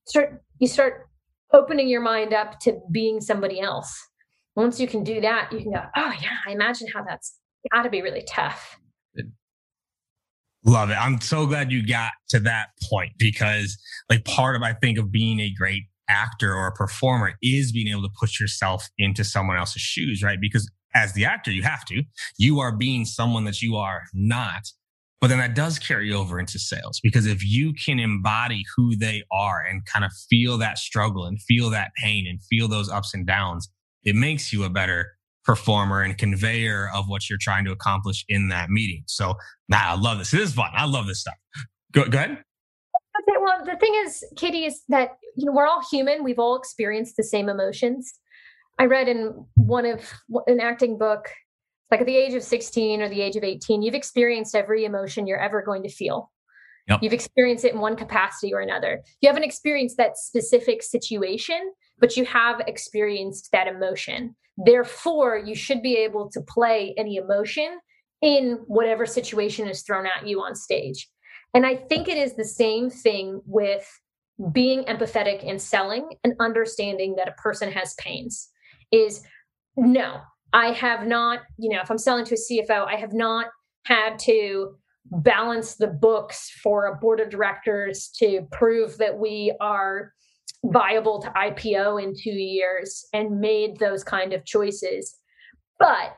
[0.06, 1.06] start you start
[1.52, 3.94] opening your mind up to being somebody else.
[4.56, 7.38] Once you can do that you can go oh yeah i imagine how that's
[7.72, 8.78] got to be really tough
[10.64, 10.94] Love it.
[10.94, 13.76] I'm so glad you got to that point because,
[14.08, 17.88] like, part of I think of being a great actor or a performer is being
[17.88, 20.40] able to put yourself into someone else's shoes, right?
[20.40, 22.02] Because as the actor, you have to.
[22.38, 24.68] You are being someone that you are not.
[25.20, 29.22] But then that does carry over into sales because if you can embody who they
[29.32, 33.14] are and kind of feel that struggle and feel that pain and feel those ups
[33.14, 33.70] and downs,
[34.02, 35.12] it makes you a better
[35.44, 39.02] performer and conveyor of what you're trying to accomplish in that meeting.
[39.06, 39.34] So,
[39.68, 40.30] nah, I love this.
[40.30, 40.70] This is fun.
[40.74, 41.34] I love this stuff.
[41.92, 42.30] Go, go ahead.
[42.30, 46.24] Okay, well, the thing is, KD, is that you know we're all human.
[46.24, 48.12] We've all experienced the same emotions.
[48.78, 50.12] I read in one of
[50.46, 51.30] an acting book,
[51.90, 55.26] like at the age of 16 or the age of 18, you've experienced every emotion
[55.26, 56.32] you're ever going to feel.
[56.88, 57.00] Yep.
[57.02, 59.02] You've experienced it in one capacity or another.
[59.20, 61.72] You haven't experienced that specific situation,
[62.04, 64.36] but you have experienced that emotion.
[64.58, 67.78] Therefore, you should be able to play any emotion
[68.20, 71.08] in whatever situation is thrown at you on stage.
[71.54, 73.88] And I think it is the same thing with
[74.52, 78.50] being empathetic and selling and understanding that a person has pains
[78.92, 79.22] is
[79.74, 80.20] no,
[80.52, 83.46] I have not, you know, if I'm selling to a CFO, I have not
[83.86, 84.76] had to
[85.10, 90.12] balance the books for a board of directors to prove that we are
[90.64, 95.16] viable to IPO in two years and made those kind of choices.
[95.78, 96.16] But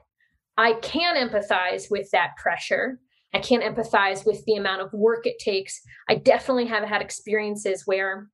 [0.56, 3.00] I can empathize with that pressure.
[3.34, 5.80] I can't empathize with the amount of work it takes.
[6.08, 8.28] I definitely have had experiences where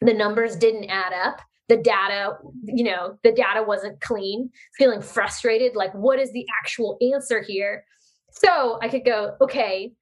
[0.00, 1.40] the numbers didn't add up.
[1.68, 5.74] The data, you know, the data wasn't clean, feeling frustrated.
[5.74, 7.84] Like, what is the actual answer here?
[8.30, 9.92] So I could go, okay,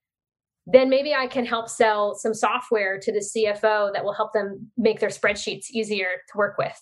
[0.66, 4.70] then maybe I can help sell some software to the CFO that will help them
[4.76, 6.80] make their spreadsheets easier to work with.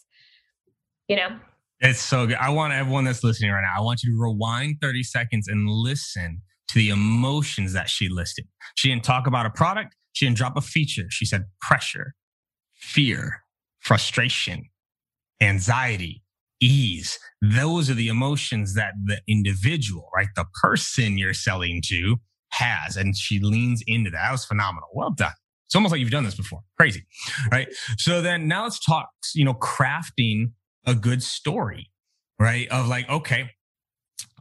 [1.09, 1.39] You know?
[1.81, 2.37] It's so good.
[2.37, 5.69] I want everyone that's listening right now, I want you to rewind 30 seconds and
[5.69, 8.47] listen to the emotions that she listed.
[8.77, 9.97] She didn't talk about a product.
[10.13, 11.07] She didn't drop a feature.
[11.11, 12.15] She said pressure,
[12.75, 13.43] fear,
[13.81, 14.67] frustration,
[15.41, 16.23] anxiety,
[16.61, 17.19] ease.
[17.41, 20.29] Those are the emotions that the individual, right?
[20.37, 22.17] The person you're selling to
[22.53, 22.97] has.
[22.97, 24.23] And she leans into that.
[24.23, 24.89] That was phenomenal.
[24.95, 25.33] Well done.
[25.67, 26.61] It's almost like you've done this before.
[26.79, 27.07] Crazy.
[27.51, 27.69] Right.
[27.97, 30.53] So then now let's talk, you know, crafting
[30.87, 31.91] a good story,
[32.39, 32.69] right?
[32.71, 33.51] Of like, okay,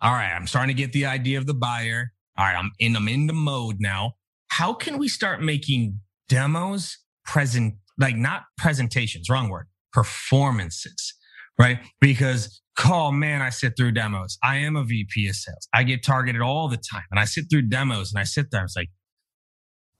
[0.02, 2.12] all right, I'm starting to get the idea of the buyer.
[2.38, 4.13] All right, I'm in, I'm in the mode now.
[4.50, 11.13] How can we start making demos present, like not presentations, wrong word, performances,
[11.60, 11.80] right?
[12.00, 14.38] Because oh man, I sit through demos.
[14.43, 15.67] I am a VP of sales.
[15.73, 18.63] I get targeted all the time and I sit through demos and I sit there.
[18.63, 18.89] It's like,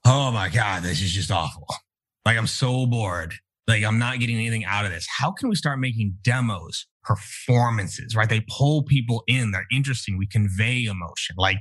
[0.04, 1.66] oh my God, this is just awful.
[2.24, 3.34] Like I'm so bored.
[3.68, 5.06] Like I'm not getting anything out of this.
[5.18, 8.28] How can we start making demos, performances, right?
[8.28, 9.50] They pull people in.
[9.52, 10.18] They're interesting.
[10.18, 11.36] We convey emotion.
[11.36, 11.58] Like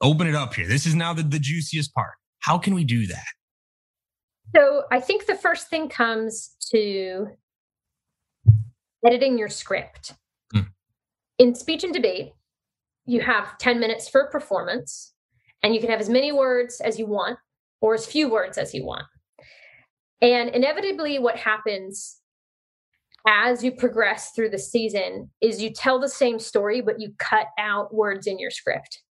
[0.00, 0.66] open it up here.
[0.66, 2.14] This is now the, the juiciest part.
[2.40, 3.24] How can we do that?
[4.54, 7.28] So I think the first thing comes to
[9.04, 10.14] editing your script.
[11.38, 12.32] In speech and debate,
[13.04, 15.12] you have 10 minutes for performance,
[15.62, 17.38] and you can have as many words as you want
[17.80, 19.04] or as few words as you want.
[20.22, 22.20] And inevitably, what happens
[23.26, 27.46] as you progress through the season is you tell the same story, but you cut
[27.58, 29.02] out words in your script.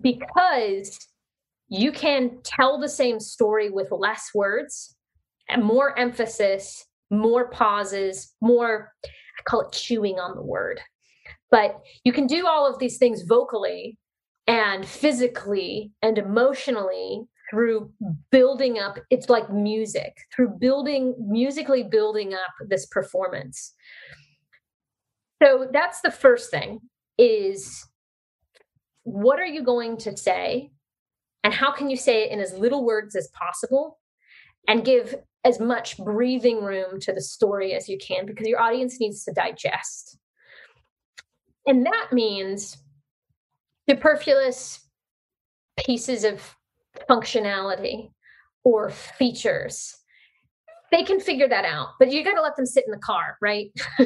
[0.00, 0.98] Because
[1.68, 4.96] you can tell the same story with less words
[5.48, 8.92] and more emphasis, more pauses, more,
[9.46, 10.80] call it chewing on the word.
[11.50, 13.98] But you can do all of these things vocally
[14.46, 17.90] and physically and emotionally through
[18.30, 23.72] building up it's like music through building musically building up this performance
[25.42, 26.80] so that's the first thing
[27.18, 27.86] is
[29.04, 30.70] what are you going to say
[31.44, 34.00] and how can you say it in as little words as possible
[34.66, 35.14] and give
[35.46, 39.32] as much breathing room to the story as you can because your audience needs to
[39.32, 40.18] digest.
[41.66, 42.76] And that means
[43.88, 44.80] superfluous
[45.78, 46.42] pieces of
[47.08, 48.10] functionality
[48.64, 49.94] or features
[50.96, 53.36] they can figure that out but you got to let them sit in the car
[53.42, 53.70] right?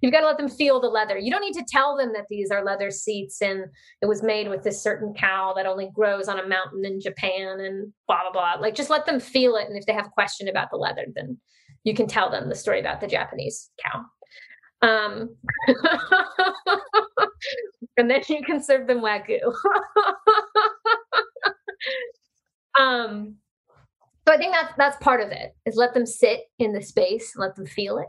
[0.00, 1.18] You've got to let them feel the leather.
[1.18, 3.64] You don't need to tell them that these are leather seats and
[4.00, 7.58] it was made with this certain cow that only grows on a mountain in japan
[7.60, 8.60] and blah blah blah.
[8.60, 11.06] Like just let them feel it and if they have a question about the leather
[11.14, 11.38] then
[11.84, 14.04] you can tell them the story about the japanese cow.
[14.82, 15.36] Um,
[17.96, 19.40] and then you can serve them wagyu.
[22.78, 23.36] Um,
[24.26, 27.32] so I think that's that's part of it is let them sit in the space,
[27.36, 28.08] let them feel it.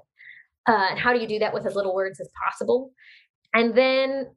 [0.67, 2.91] Uh, and how do you do that with as little words as possible?
[3.54, 4.28] And then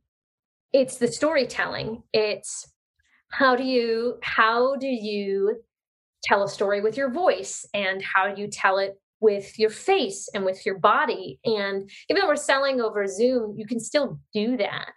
[0.73, 2.03] it's the storytelling.
[2.13, 2.67] It's
[3.31, 5.63] how do you how do you
[6.23, 10.29] tell a story with your voice and how do you tell it with your face
[10.35, 14.57] and with your body and even though we're selling over zoom you can still do
[14.57, 14.91] that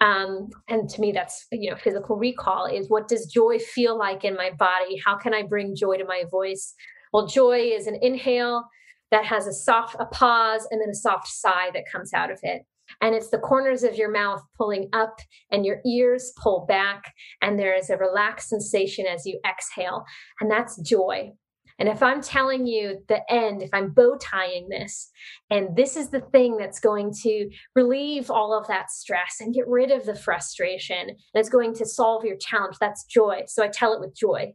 [0.00, 4.24] um, and to me that's you know physical recall is what does joy feel like
[4.24, 5.00] in my body?
[5.04, 6.74] How can i bring joy to my voice?
[7.12, 8.64] Well joy is an inhale
[9.10, 12.38] that has a soft a pause and then a soft sigh that comes out of
[12.42, 12.62] it.
[13.00, 15.18] And it's the corners of your mouth pulling up
[15.50, 20.04] and your ears pull back and there is a relaxed sensation as you exhale.
[20.40, 21.32] And that's joy
[21.78, 25.10] and if I'm telling you the end, if I'm bow tying this,
[25.50, 29.68] and this is the thing that's going to relieve all of that stress and get
[29.68, 33.42] rid of the frustration, and it's going to solve your challenge, that's joy.
[33.46, 34.54] So I tell it with joy.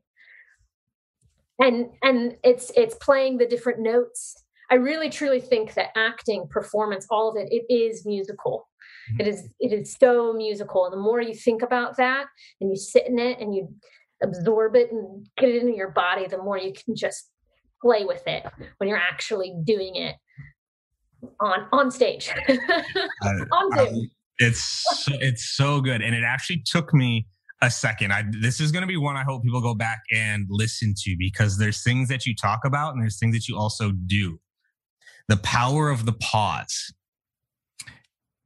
[1.59, 4.43] And and it's it's playing the different notes.
[4.71, 8.67] I really truly think that acting, performance, all of it, it is musical.
[9.11, 9.21] Mm-hmm.
[9.21, 10.85] It is it is so musical.
[10.85, 12.25] And the more you think about that
[12.59, 13.67] and you sit in it and you
[14.23, 17.29] absorb it and get it into your body, the more you can just
[17.81, 18.45] play with it
[18.77, 20.15] when you're actually doing it
[21.39, 22.31] on on stage
[23.21, 24.09] on Zoom.
[24.39, 27.27] it's it's so good, and it actually took me
[27.61, 28.11] a second.
[28.11, 31.15] I this is going to be one I hope people go back and listen to
[31.17, 34.39] because there's things that you talk about and there's things that you also do.
[35.27, 36.93] The power of the pause.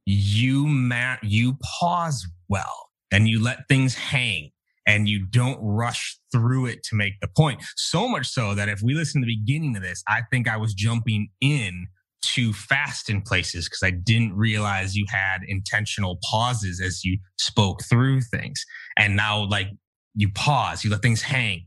[0.08, 4.52] You ma- you pause well and you let things hang
[4.86, 7.62] and you don't rush through it to make the point.
[7.76, 10.56] So much so that if we listen to the beginning of this, I think I
[10.56, 11.88] was jumping in
[12.22, 17.84] too fast in places because I didn't realize you had intentional pauses as you spoke
[17.84, 18.64] through things.
[18.96, 19.68] And now, like,
[20.14, 21.66] you pause, you let things hang.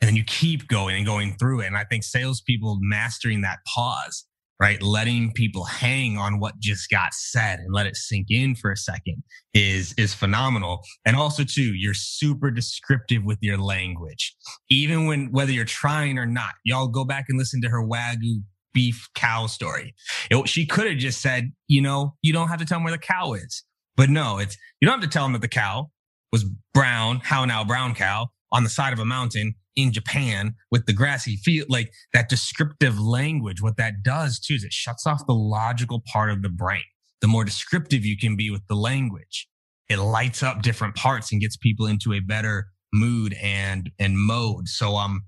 [0.00, 1.66] and then you keep going and going through it.
[1.66, 4.24] And I think salespeople mastering that pause,
[4.60, 4.82] right?
[4.82, 8.76] Letting people hang on what just got said and let it sink in for a
[8.76, 9.22] second
[9.54, 10.82] is, is phenomenal.
[11.06, 14.36] And also too, you're super descriptive with your language.
[14.68, 18.42] Even when, whether you're trying or not, y'all go back and listen to her Wagyu
[18.74, 19.94] beef cow story.
[20.30, 22.92] It, she could have just said, you know, you don't have to tell them where
[22.92, 23.64] the cow is.
[23.96, 25.90] But no, it's, you don't have to tell them that the cow
[26.32, 26.44] was
[26.74, 30.92] brown, how now brown cow on the side of a mountain in Japan with the
[30.92, 33.62] grassy field, like that descriptive language.
[33.62, 36.82] What that does too is it shuts off the logical part of the brain.
[37.20, 39.48] The more descriptive you can be with the language,
[39.88, 44.68] it lights up different parts and gets people into a better mood and and mode.
[44.68, 45.22] So um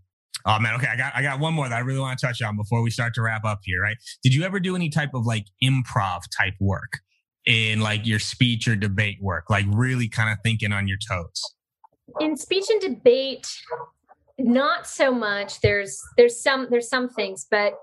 [0.46, 2.42] oh man, okay, I got I got one more that I really want to touch
[2.42, 3.96] on before we start to wrap up here, right?
[4.22, 6.98] Did you ever do any type of like improv type work
[7.44, 11.42] in like your speech or debate work, like really kind of thinking on your toes?
[12.20, 13.48] In speech and debate,
[14.42, 17.74] not so much there's there's some there's some things but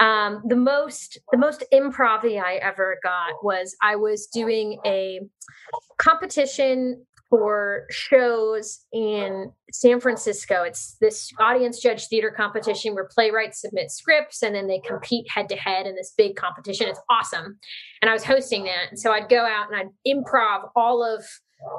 [0.00, 5.20] um the most the most improv i ever got was i was doing a
[5.98, 10.64] competition for shows in San Francisco.
[10.64, 15.48] It's this audience judge theater competition where playwrights submit scripts and then they compete head
[15.48, 16.88] to head in this big competition.
[16.88, 17.58] It's awesome.
[18.02, 18.90] And I was hosting that.
[18.90, 21.24] And so I'd go out and I'd improv all of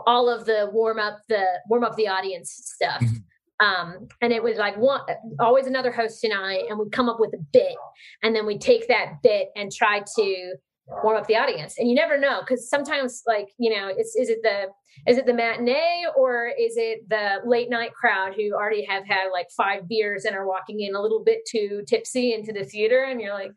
[0.07, 3.03] all of the warm up the warm up the audience stuff.
[3.03, 3.17] Mm-hmm.
[3.63, 5.01] Um, and it was like one
[5.39, 7.75] always another host and I, and we'd come up with a bit,
[8.21, 10.55] and then we'd take that bit and try to
[11.01, 11.75] warm up the audience.
[11.77, 14.65] And you never know because sometimes, like you know, it's is it the
[15.07, 19.29] is it the matinee or is it the late night crowd who already have had
[19.31, 23.05] like five beers and are walking in a little bit too tipsy into the theater,
[23.05, 23.53] and you're like,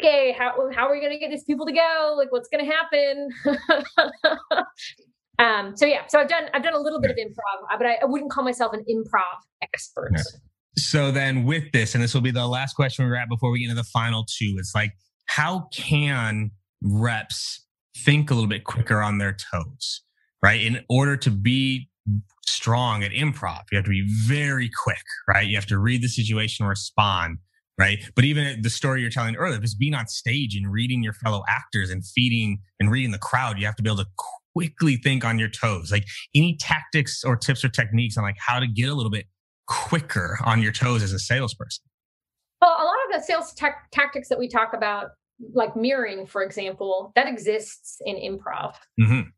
[0.00, 2.14] okay, how how are we to get these people to go?
[2.16, 3.28] Like, what's to happen?
[5.40, 7.94] Um, so yeah, so I've done I've done a little bit of improv, but I,
[8.02, 10.12] I wouldn't call myself an improv expert.
[10.76, 13.60] So then, with this, and this will be the last question we're at before we
[13.60, 14.92] get into the final two, it's like,
[15.26, 16.50] how can
[16.82, 17.64] reps
[17.98, 20.02] think a little bit quicker on their toes,
[20.42, 20.60] right?
[20.60, 21.88] In order to be
[22.46, 25.46] strong at improv, you have to be very quick, right?
[25.46, 27.38] You have to read the situation, respond,
[27.78, 27.98] right?
[28.14, 31.42] But even the story you're telling earlier, just being on stage and reading your fellow
[31.48, 34.10] actors and feeding and reading the crowd, you have to be able to
[34.54, 35.90] quickly think on your toes.
[35.90, 39.26] Like any tactics or tips or techniques on like how to get a little bit
[39.70, 41.84] quicker on your toes as a salesperson?
[42.60, 43.54] Well, a lot of the sales
[43.92, 45.12] tactics that we talk about,
[45.54, 48.74] like mirroring, for example, that exists in improv.
[49.00, 49.28] Mm-hmm.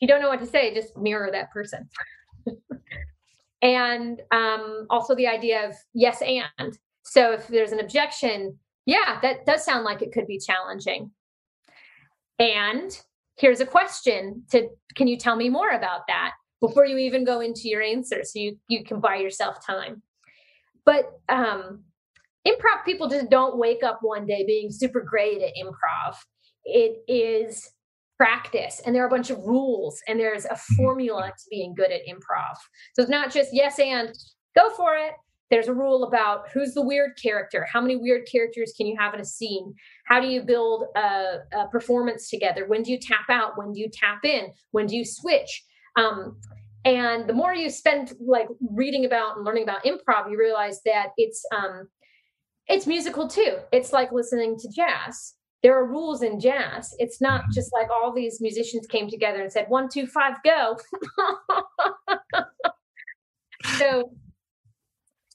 [0.00, 1.88] You don't know what to say, just mirror that person.
[3.62, 6.76] and um, also the idea of yes and.
[7.04, 11.12] So if there's an objection, yeah, that does sound like it could be challenging.
[12.38, 12.98] And
[13.36, 17.40] here's a question to can you tell me more about that before you even go
[17.40, 20.02] into your answer so you you can buy yourself time?
[20.84, 21.84] But um
[22.46, 26.16] improv people just don't wake up one day being super great at improv.
[26.64, 27.70] It is
[28.16, 30.74] practice and there are a bunch of rules and there's a mm-hmm.
[30.76, 32.54] formula to being good at improv.
[32.94, 34.14] So it's not just yes and
[34.54, 35.14] go for it
[35.54, 37.64] there's a rule about who's the weird character.
[37.72, 39.72] How many weird characters can you have in a scene?
[40.04, 42.66] How do you build a, a performance together?
[42.66, 43.56] When do you tap out?
[43.56, 44.48] When do you tap in?
[44.72, 45.64] When do you switch?
[45.94, 46.40] Um,
[46.84, 51.10] and the more you spend like reading about and learning about improv you realize that
[51.16, 51.86] it's um,
[52.66, 53.58] it's musical too.
[53.70, 55.34] It's like listening to jazz.
[55.62, 56.96] There are rules in jazz.
[56.98, 57.52] It's not mm-hmm.
[57.54, 60.76] just like all these musicians came together and said one two five go.
[63.78, 64.10] So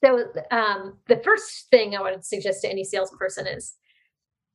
[0.03, 3.75] so um, the first thing I would suggest to any salesperson is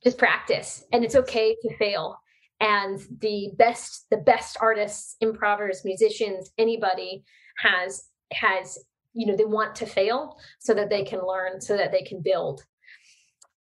[0.03, 2.19] just practice, and it's okay to fail.
[2.61, 7.25] And the best, the best artists, improvers, musicians, anybody
[7.59, 8.79] has has
[9.13, 12.23] you know they want to fail so that they can learn, so that they can
[12.23, 12.65] build.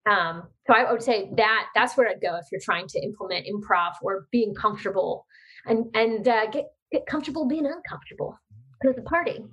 [0.06, 3.46] Um, so I would say that that's where I'd go if you're trying to implement
[3.46, 5.26] improv or being comfortable
[5.66, 8.38] and and uh, get get comfortable being uncomfortable.
[8.80, 9.44] Because the party.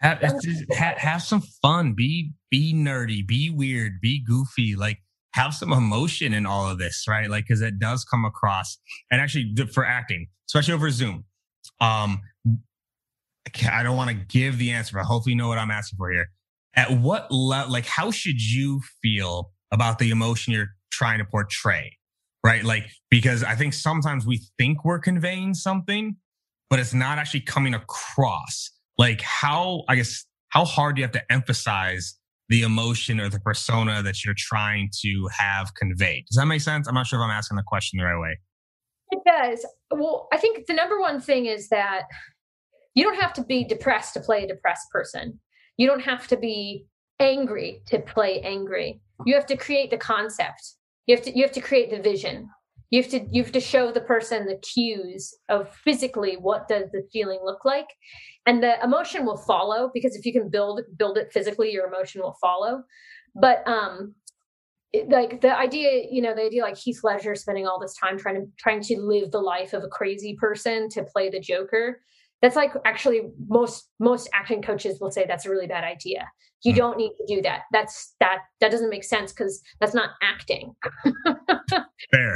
[0.00, 0.20] Have,
[0.70, 1.94] have, have some fun.
[1.94, 3.26] Be be nerdy.
[3.26, 4.00] Be weird.
[4.00, 4.74] Be goofy.
[4.74, 4.98] Like
[5.34, 7.28] have some emotion in all of this, right?
[7.28, 8.78] Like because it does come across.
[9.10, 11.24] And actually, for acting, especially over Zoom,
[11.80, 12.22] um,
[13.70, 16.10] I don't want to give the answer, but hopefully, you know what I'm asking for
[16.10, 16.30] here.
[16.74, 17.72] At what level?
[17.72, 21.96] Like, how should you feel about the emotion you're trying to portray?
[22.42, 22.64] Right?
[22.64, 26.16] Like because I think sometimes we think we're conveying something,
[26.70, 28.70] but it's not actually coming across
[29.00, 32.16] like how i guess how hard do you have to emphasize
[32.48, 36.86] the emotion or the persona that you're trying to have conveyed does that make sense
[36.86, 38.38] i'm not sure if i'm asking the question the right way
[39.10, 42.02] it does well i think the number one thing is that
[42.94, 45.40] you don't have to be depressed to play a depressed person
[45.80, 46.84] You don't have to be
[47.20, 49.00] angry to play angry.
[49.24, 50.74] You have to create the concept.
[51.06, 52.50] You have to you have to create the vision.
[52.90, 56.90] You have to you have to show the person the cues of physically what does
[56.92, 57.86] the feeling look like,
[58.46, 62.20] and the emotion will follow because if you can build build it physically, your emotion
[62.20, 62.82] will follow.
[63.34, 64.14] But um,
[64.92, 68.18] it, like the idea, you know, the idea like Heath Ledger spending all this time
[68.18, 72.00] trying to trying to live the life of a crazy person to play the Joker.
[72.42, 76.26] That's like actually most most acting coaches will say that's a really bad idea.
[76.62, 76.76] You mm.
[76.76, 77.62] don't need to do that.
[77.72, 80.74] That's that that doesn't make sense because that's not acting.
[82.10, 82.34] Fair.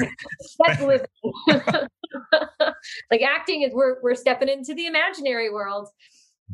[0.67, 1.07] that's living.
[3.11, 5.89] like acting is we're we're stepping into the imaginary world.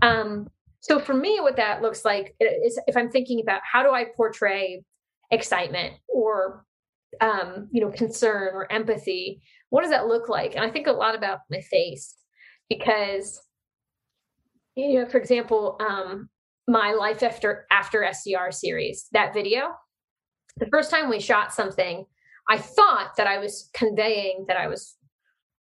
[0.03, 0.49] Um,
[0.81, 4.07] so for me, what that looks like is if I'm thinking about how do I
[4.17, 4.83] portray
[5.31, 6.65] excitement or
[7.21, 10.93] um, you know concern or empathy what does that look like and i think a
[10.93, 12.17] lot about my face
[12.71, 13.43] because
[14.77, 16.31] you know for example um,
[16.67, 19.73] my life after after SDR series that video
[20.57, 22.07] the first time we shot something
[22.49, 24.97] i thought that i was conveying that i was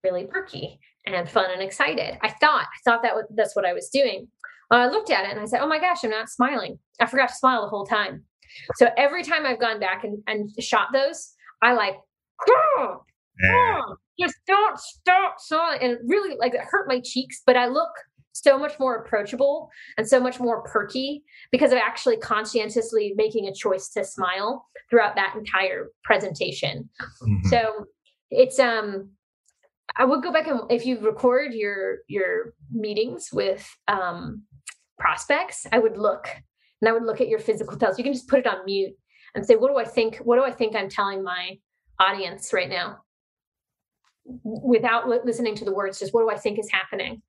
[0.04, 2.18] really perky and fun and excited.
[2.22, 4.28] I thought i thought that was, that's what i was doing.
[4.70, 6.78] I looked at it and i said oh my gosh i'm not smiling.
[7.00, 8.24] I forgot to smile the whole time.
[8.76, 11.96] So every time I've gone back and, and shot those, I like,
[12.48, 13.02] oh,
[14.18, 15.80] just don't stop sawing.
[15.80, 17.90] And really like it hurt my cheeks, but I look
[18.32, 23.54] so much more approachable and so much more perky because of actually conscientiously making a
[23.54, 26.88] choice to smile throughout that entire presentation.
[27.22, 27.48] Mm-hmm.
[27.48, 27.86] So
[28.30, 29.10] it's um
[29.96, 34.42] I would go back and if you record your your meetings with um
[34.98, 36.28] prospects, I would look
[36.80, 37.98] and I would look at your physical tells.
[37.98, 38.94] You can just put it on mute
[39.34, 40.18] and say, what do I think?
[40.18, 41.58] What do I think I'm telling my
[41.98, 42.98] audience right now?
[44.44, 47.22] Without li- listening to the words, just what do I think is happening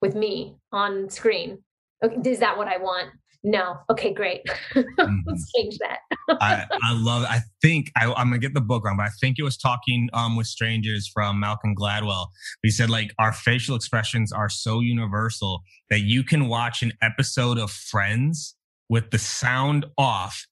[0.00, 1.58] with me on screen?
[2.02, 3.10] Okay, is that what I want?
[3.46, 3.76] No.
[3.90, 4.42] Okay, great.
[4.98, 5.18] Mm-hmm.
[5.26, 5.98] Let's change that.
[6.40, 7.30] I, I love it.
[7.30, 10.08] I think I, am gonna get the book wrong, but I think it was talking
[10.14, 12.28] um, with strangers from Malcolm Gladwell.
[12.62, 17.58] He said like our facial expressions are so universal that you can watch an episode
[17.58, 18.56] of Friends
[18.88, 20.46] with the sound off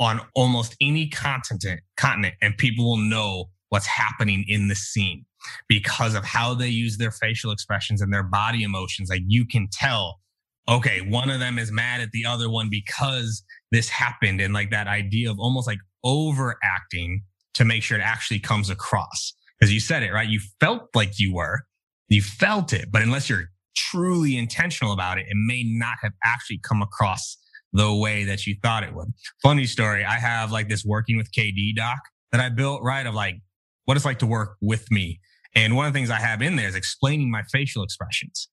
[0.00, 5.24] on almost any continent continent and people will know what's happening in the scene
[5.66, 9.66] because of how they use their facial expressions and their body emotions like you can
[9.72, 10.20] tell
[10.68, 14.70] okay one of them is mad at the other one because this happened and like
[14.70, 17.22] that idea of almost like overacting
[17.54, 21.18] to make sure it actually comes across because you said it right you felt like
[21.18, 21.60] you were
[22.08, 26.58] you felt it but unless you're truly intentional about it it may not have actually
[26.58, 27.38] come across
[27.72, 29.08] the way that you thought it would.
[29.42, 30.04] Funny story.
[30.04, 31.98] I have like this working with KD doc
[32.30, 33.06] that I built, right?
[33.06, 33.36] Of like
[33.84, 35.20] what it's like to work with me.
[35.54, 38.48] And one of the things I have in there is explaining my facial expressions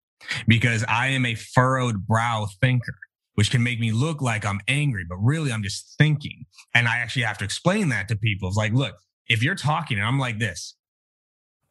[0.48, 2.96] because I am a furrowed brow thinker,
[3.36, 6.46] which can make me look like I'm angry, but really I'm just thinking.
[6.76, 8.50] And I actually have to explain that to people.
[8.50, 8.96] It's like, look,
[9.28, 10.76] if you're talking and I'm like this,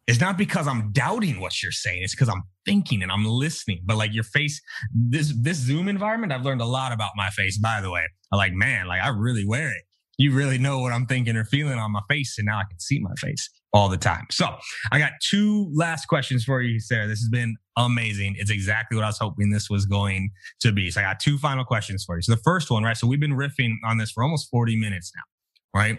[0.07, 2.03] it's not because I'm doubting what you're saying.
[2.03, 3.83] It's because I'm thinking and I'm listening.
[3.85, 4.59] But like your face,
[4.95, 7.59] this this Zoom environment, I've learned a lot about my face.
[7.59, 9.83] By the way, I'm like, man, like I really wear it.
[10.19, 12.79] You really know what I'm thinking or feeling on my face, and now I can
[12.81, 14.27] see my face all the time.
[14.31, 14.57] So
[14.91, 17.07] I got two last questions for you, Sarah.
[17.07, 18.35] This has been amazing.
[18.39, 20.91] It's exactly what I was hoping this was going to be.
[20.91, 22.23] So I got two final questions for you.
[22.23, 22.97] So the first one, right?
[22.97, 25.99] So we've been riffing on this for almost 40 minutes now, right?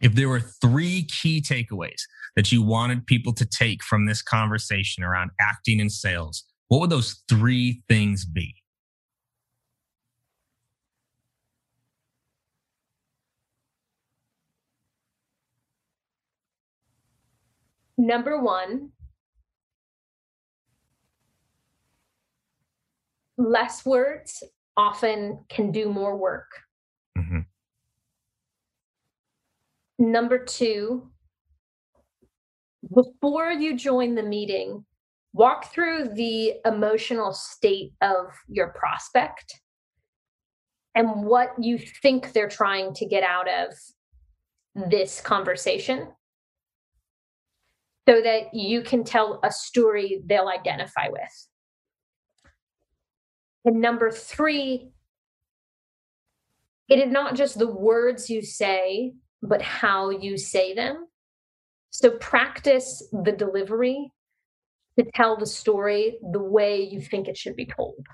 [0.00, 2.00] If there were three key takeaways
[2.34, 6.90] that you wanted people to take from this conversation around acting and sales, what would
[6.90, 8.54] those three things be?
[17.98, 18.90] Number one,
[23.38, 24.42] less words
[24.76, 26.50] often can do more work.
[27.16, 27.40] Mm-hmm.
[29.98, 31.10] Number two,
[32.94, 34.84] before you join the meeting,
[35.32, 39.60] walk through the emotional state of your prospect
[40.94, 43.74] and what you think they're trying to get out of
[44.90, 46.08] this conversation
[48.08, 51.48] so that you can tell a story they'll identify with.
[53.64, 54.92] And number three,
[56.88, 61.06] it is not just the words you say, but how you say them.
[61.90, 64.12] So practice the delivery
[64.98, 68.06] to tell the story the way you think it should be told.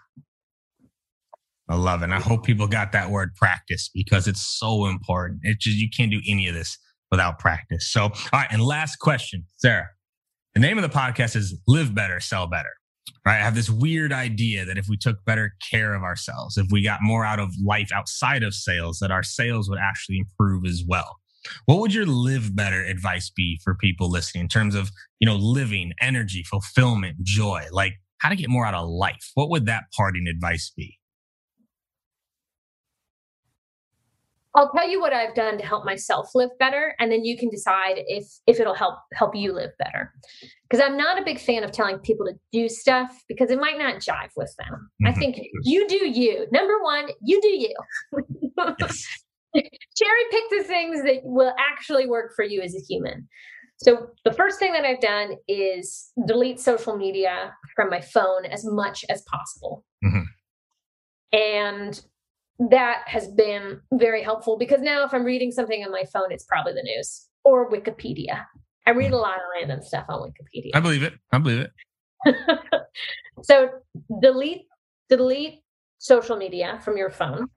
[1.68, 2.04] I love it.
[2.04, 5.40] And I hope people got that word practice because it's so important.
[5.42, 6.78] It's just, you can't do any of this
[7.12, 7.92] without practice.
[7.92, 8.48] So, all right.
[8.50, 9.90] And last question, Sarah.
[10.54, 12.70] The name of the podcast is Live Better, Sell Better.
[13.24, 13.36] right?
[13.40, 16.82] I have this weird idea that if we took better care of ourselves, if we
[16.82, 20.82] got more out of life outside of sales, that our sales would actually improve as
[20.86, 21.18] well.
[21.66, 24.90] What would your live better advice be for people listening in terms of,
[25.20, 29.30] you know, living, energy, fulfillment, joy, like how to get more out of life?
[29.34, 30.98] What would that parting advice be?
[34.54, 37.48] I'll tell you what I've done to help myself live better, and then you can
[37.48, 40.12] decide if if it'll help help you live better.
[40.68, 43.78] Because I'm not a big fan of telling people to do stuff because it might
[43.78, 44.90] not jive with them.
[45.02, 45.06] Mm-hmm.
[45.06, 46.46] I think you do you.
[46.52, 47.74] Number one, you do you.
[49.54, 53.28] Cherry pick the things that will actually work for you as a human.
[53.78, 58.64] So the first thing that I've done is delete social media from my phone as
[58.64, 59.84] much as possible.
[60.04, 60.22] Mm-hmm.
[61.32, 62.04] And
[62.70, 66.44] that has been very helpful because now if I'm reading something on my phone, it's
[66.44, 68.44] probably the news or Wikipedia.
[68.86, 70.70] I read a lot of random stuff on Wikipedia.
[70.74, 71.14] I believe it.
[71.32, 71.72] I believe it.
[73.42, 73.68] so
[74.20, 74.62] delete
[75.08, 75.62] delete
[75.98, 77.48] social media from your phone.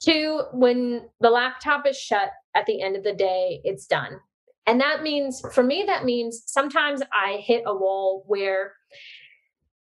[0.00, 4.20] Two, when the laptop is shut at the end of the day, it's done.
[4.66, 8.74] And that means for me, that means sometimes I hit a wall where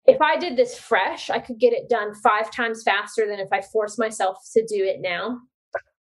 [0.06, 3.48] if I did this fresh, I could get it done five times faster than if
[3.52, 5.38] I force myself to do it now.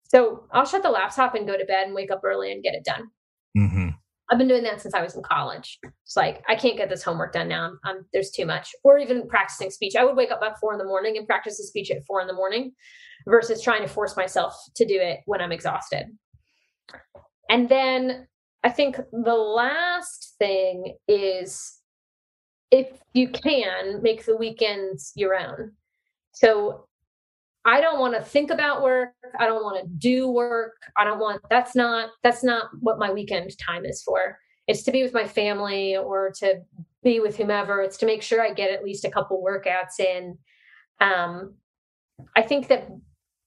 [0.04, 2.74] So I'll shut the laptop and go to bed and wake up early and get
[2.74, 3.08] it done.
[3.56, 3.88] Mm-hmm.
[4.30, 5.78] I've been doing that since I was in college.
[6.04, 7.66] It's like I can't get this homework done now.
[7.66, 8.74] I'm, I'm, there's too much.
[8.82, 9.94] Or even practicing speech.
[9.96, 12.20] I would wake up at four in the morning and practice a speech at four
[12.20, 12.72] in the morning,
[13.26, 16.06] versus trying to force myself to do it when I'm exhausted.
[17.48, 18.26] And then
[18.62, 21.80] I think the last thing is
[22.76, 25.72] if you can, make the weekends your own.
[26.32, 26.86] So
[27.64, 29.14] I don't want to think about work.
[29.38, 30.74] I don't want to do work.
[30.96, 34.38] I don't want that's not that's not what my weekend time is for.
[34.68, 36.60] It's to be with my family or to
[37.02, 37.80] be with whomever.
[37.80, 40.36] It's to make sure I get at least a couple workouts in.
[41.00, 41.54] Um,
[42.34, 42.88] I think that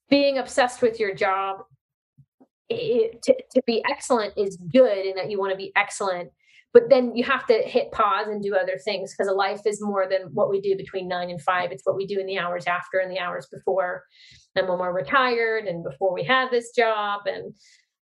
[0.09, 1.59] being obsessed with your job
[2.69, 6.31] it, to, to be excellent is good and that you want to be excellent
[6.73, 9.81] but then you have to hit pause and do other things because a life is
[9.81, 11.71] more than what we do between nine and five.
[11.71, 14.03] It's what we do in the hours after and the hours before.
[14.55, 17.53] And when we're retired and before we have this job and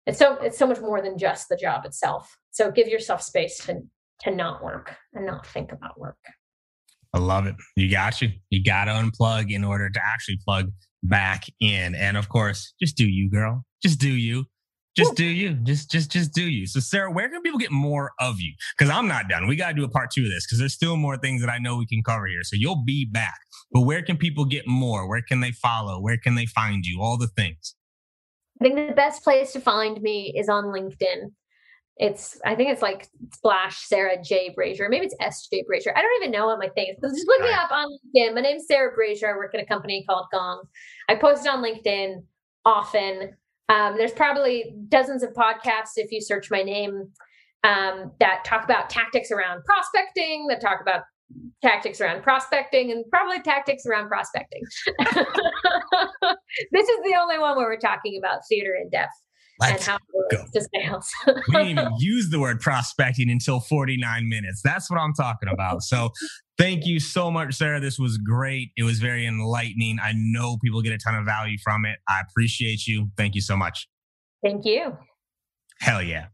[0.06, 2.36] it's so it's so much more than just the job itself.
[2.50, 3.82] So give yourself space to
[4.22, 6.18] to not work and not think about work.
[7.14, 7.54] I love it.
[7.76, 8.30] You got you.
[8.50, 10.72] You got to unplug in order to actually plug
[11.04, 11.94] back in.
[11.94, 13.64] And of course just do you girl.
[13.82, 14.46] Just do you
[14.98, 15.54] just do you.
[15.54, 16.66] Just just just do you.
[16.66, 18.52] So Sarah, where can people get more of you?
[18.76, 19.46] Because I'm not done.
[19.46, 21.50] We got to do a part two of this because there's still more things that
[21.50, 22.42] I know we can cover here.
[22.42, 23.38] So you'll be back.
[23.72, 25.08] But where can people get more?
[25.08, 26.00] Where can they follow?
[26.00, 27.00] Where can they find you?
[27.00, 27.74] All the things.
[28.60, 31.30] I think the best place to find me is on LinkedIn.
[31.96, 34.88] It's I think it's like splash Sarah J Brazier.
[34.88, 35.92] Maybe it's S J Brazier.
[35.96, 36.96] I don't even know what my thing is.
[37.00, 38.34] So just look me up on LinkedIn.
[38.34, 39.34] My name's Sarah Brazier.
[39.34, 40.62] I work at a company called Gong.
[41.08, 42.22] I post on LinkedIn
[42.64, 43.34] often.
[43.68, 47.10] Um, there's probably dozens of podcasts if you search my name
[47.64, 51.02] um, that talk about tactics around prospecting, that talk about
[51.62, 54.62] tactics around prospecting, and probably tactics around prospecting.
[56.72, 59.12] this is the only one where we're talking about theater in depth.
[59.60, 59.98] Let's and how
[60.30, 60.44] go.
[60.54, 61.10] to sales.
[61.26, 64.62] we didn't even use the word prospecting until 49 minutes.
[64.62, 65.82] That's what I'm talking about.
[65.82, 66.10] So
[66.58, 67.80] thank you so much, Sarah.
[67.80, 68.70] This was great.
[68.76, 69.98] It was very enlightening.
[70.02, 71.98] I know people get a ton of value from it.
[72.08, 73.10] I appreciate you.
[73.16, 73.88] Thank you so much.
[74.42, 74.96] Thank you.
[75.80, 76.26] Hell yeah.